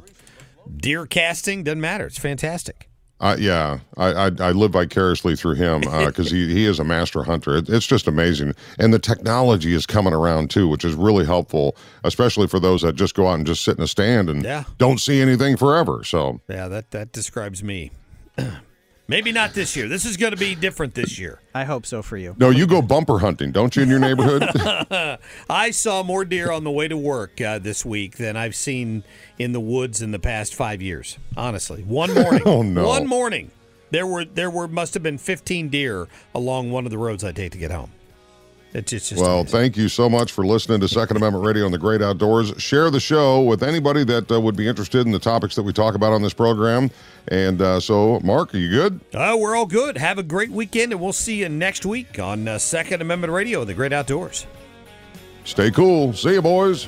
deer 0.75 1.05
casting. 1.05 1.63
Doesn't 1.63 1.79
matter. 1.79 2.07
It's 2.07 2.17
fantastic. 2.19 2.89
Uh, 3.19 3.35
yeah, 3.39 3.79
I, 3.97 4.07
I 4.13 4.25
I 4.39 4.51
live 4.51 4.71
vicariously 4.73 5.35
through 5.35 5.55
him 5.55 5.81
because 6.05 6.29
he, 6.29 6.53
he 6.53 6.65
is 6.65 6.79
a 6.79 6.83
master 6.83 7.23
hunter. 7.23 7.57
It, 7.57 7.67
it's 7.69 7.87
just 7.87 8.07
amazing, 8.07 8.53
and 8.77 8.93
the 8.93 8.99
technology 8.99 9.73
is 9.73 9.85
coming 9.87 10.13
around 10.13 10.51
too, 10.51 10.67
which 10.67 10.85
is 10.85 10.93
really 10.93 11.25
helpful, 11.25 11.75
especially 12.03 12.45
for 12.47 12.59
those 12.59 12.83
that 12.83 12.93
just 12.95 13.15
go 13.15 13.27
out 13.27 13.33
and 13.35 13.45
just 13.47 13.63
sit 13.63 13.75
in 13.77 13.83
a 13.83 13.87
stand 13.87 14.29
and 14.29 14.43
Yeah. 14.43 14.65
don't 14.77 14.99
see 14.99 15.19
anything 15.19 15.57
forever. 15.57 16.03
So 16.03 16.41
Yeah, 16.47 16.67
that 16.67 16.91
that 16.91 17.11
describes 17.11 17.63
me. 17.63 17.91
Maybe 19.09 19.31
not 19.31 19.53
this 19.53 19.75
year. 19.77 19.87
This 19.87 20.03
is 20.03 20.17
going 20.17 20.31
to 20.31 20.37
be 20.37 20.53
different 20.53 20.93
this 20.93 21.17
year. 21.17 21.39
I 21.55 21.63
hope 21.63 21.85
so 21.85 22.01
for 22.01 22.17
you. 22.17 22.35
no, 22.37 22.49
you 22.49 22.67
go 22.67 22.81
bumper 22.81 23.19
hunting, 23.19 23.53
don't 23.53 23.73
you, 23.75 23.83
in 23.83 23.89
your 23.89 23.99
neighborhood? 23.99 24.43
I 25.49 25.71
saw 25.71 26.03
more 26.03 26.25
deer 26.25 26.51
on 26.51 26.65
the 26.65 26.71
way 26.71 26.89
to 26.89 26.97
work 26.97 27.39
uh, 27.39 27.59
this 27.59 27.85
week 27.85 28.17
than 28.17 28.35
I've 28.35 28.55
seen 28.55 29.05
in 29.39 29.53
the 29.53 29.61
woods 29.61 30.01
in 30.01 30.11
the 30.11 30.19
past 30.19 30.53
five 30.55 30.81
years. 30.81 31.17
Honestly, 31.37 31.83
one 31.83 32.13
morning. 32.21 32.41
Oh, 32.45 32.61
no. 32.63 32.85
One 32.85 33.07
morning, 33.07 33.51
there 33.91 34.05
were 34.05 34.25
there 34.25 34.49
were 34.49 34.67
must 34.67 34.93
have 34.93 35.03
been 35.03 35.17
15 35.17 35.69
deer 35.69 36.09
along 36.35 36.71
one 36.71 36.83
of 36.83 36.91
the 36.91 36.97
roads 36.97 37.23
I 37.23 37.31
take 37.31 37.53
to 37.53 37.57
get 37.57 37.71
home. 37.71 37.91
It's 38.77 38.91
just, 38.91 39.09
just 39.09 39.19
well, 39.19 39.39
amazing. 39.39 39.59
thank 39.59 39.77
you 39.77 39.89
so 39.89 40.07
much 40.07 40.31
for 40.31 40.45
listening 40.45 40.79
to 40.81 40.87
Second 40.87 41.17
Amendment 41.17 41.43
Radio 41.43 41.65
on 41.65 41.71
the 41.71 41.79
Great 41.79 41.99
Outdoors. 41.99 42.53
Share 42.61 42.91
the 42.91 42.99
show 42.99 43.41
with 43.41 43.63
anybody 43.63 44.03
that 44.03 44.31
uh, 44.31 44.39
would 44.39 44.55
be 44.55 44.67
interested 44.67 45.03
in 45.03 45.11
the 45.11 45.17
topics 45.17 45.55
that 45.55 45.63
we 45.63 45.73
talk 45.73 45.95
about 45.95 46.13
on 46.13 46.21
this 46.21 46.33
program. 46.35 46.91
And 47.29 47.59
uh, 47.59 47.79
so, 47.79 48.19
Mark, 48.19 48.53
are 48.53 48.59
you 48.59 48.69
good? 48.69 48.99
Uh, 49.15 49.35
we're 49.39 49.55
all 49.55 49.65
good. 49.65 49.97
Have 49.97 50.19
a 50.19 50.23
great 50.23 50.51
weekend, 50.51 50.91
and 50.91 51.01
we'll 51.01 51.11
see 51.11 51.39
you 51.39 51.49
next 51.49 51.87
week 51.87 52.19
on 52.19 52.47
uh, 52.47 52.59
Second 52.59 53.01
Amendment 53.01 53.33
Radio, 53.33 53.63
the 53.63 53.73
Great 53.73 53.93
Outdoors. 53.93 54.45
Stay 55.43 55.71
cool. 55.71 56.13
See 56.13 56.33
you, 56.33 56.41
boys. 56.43 56.87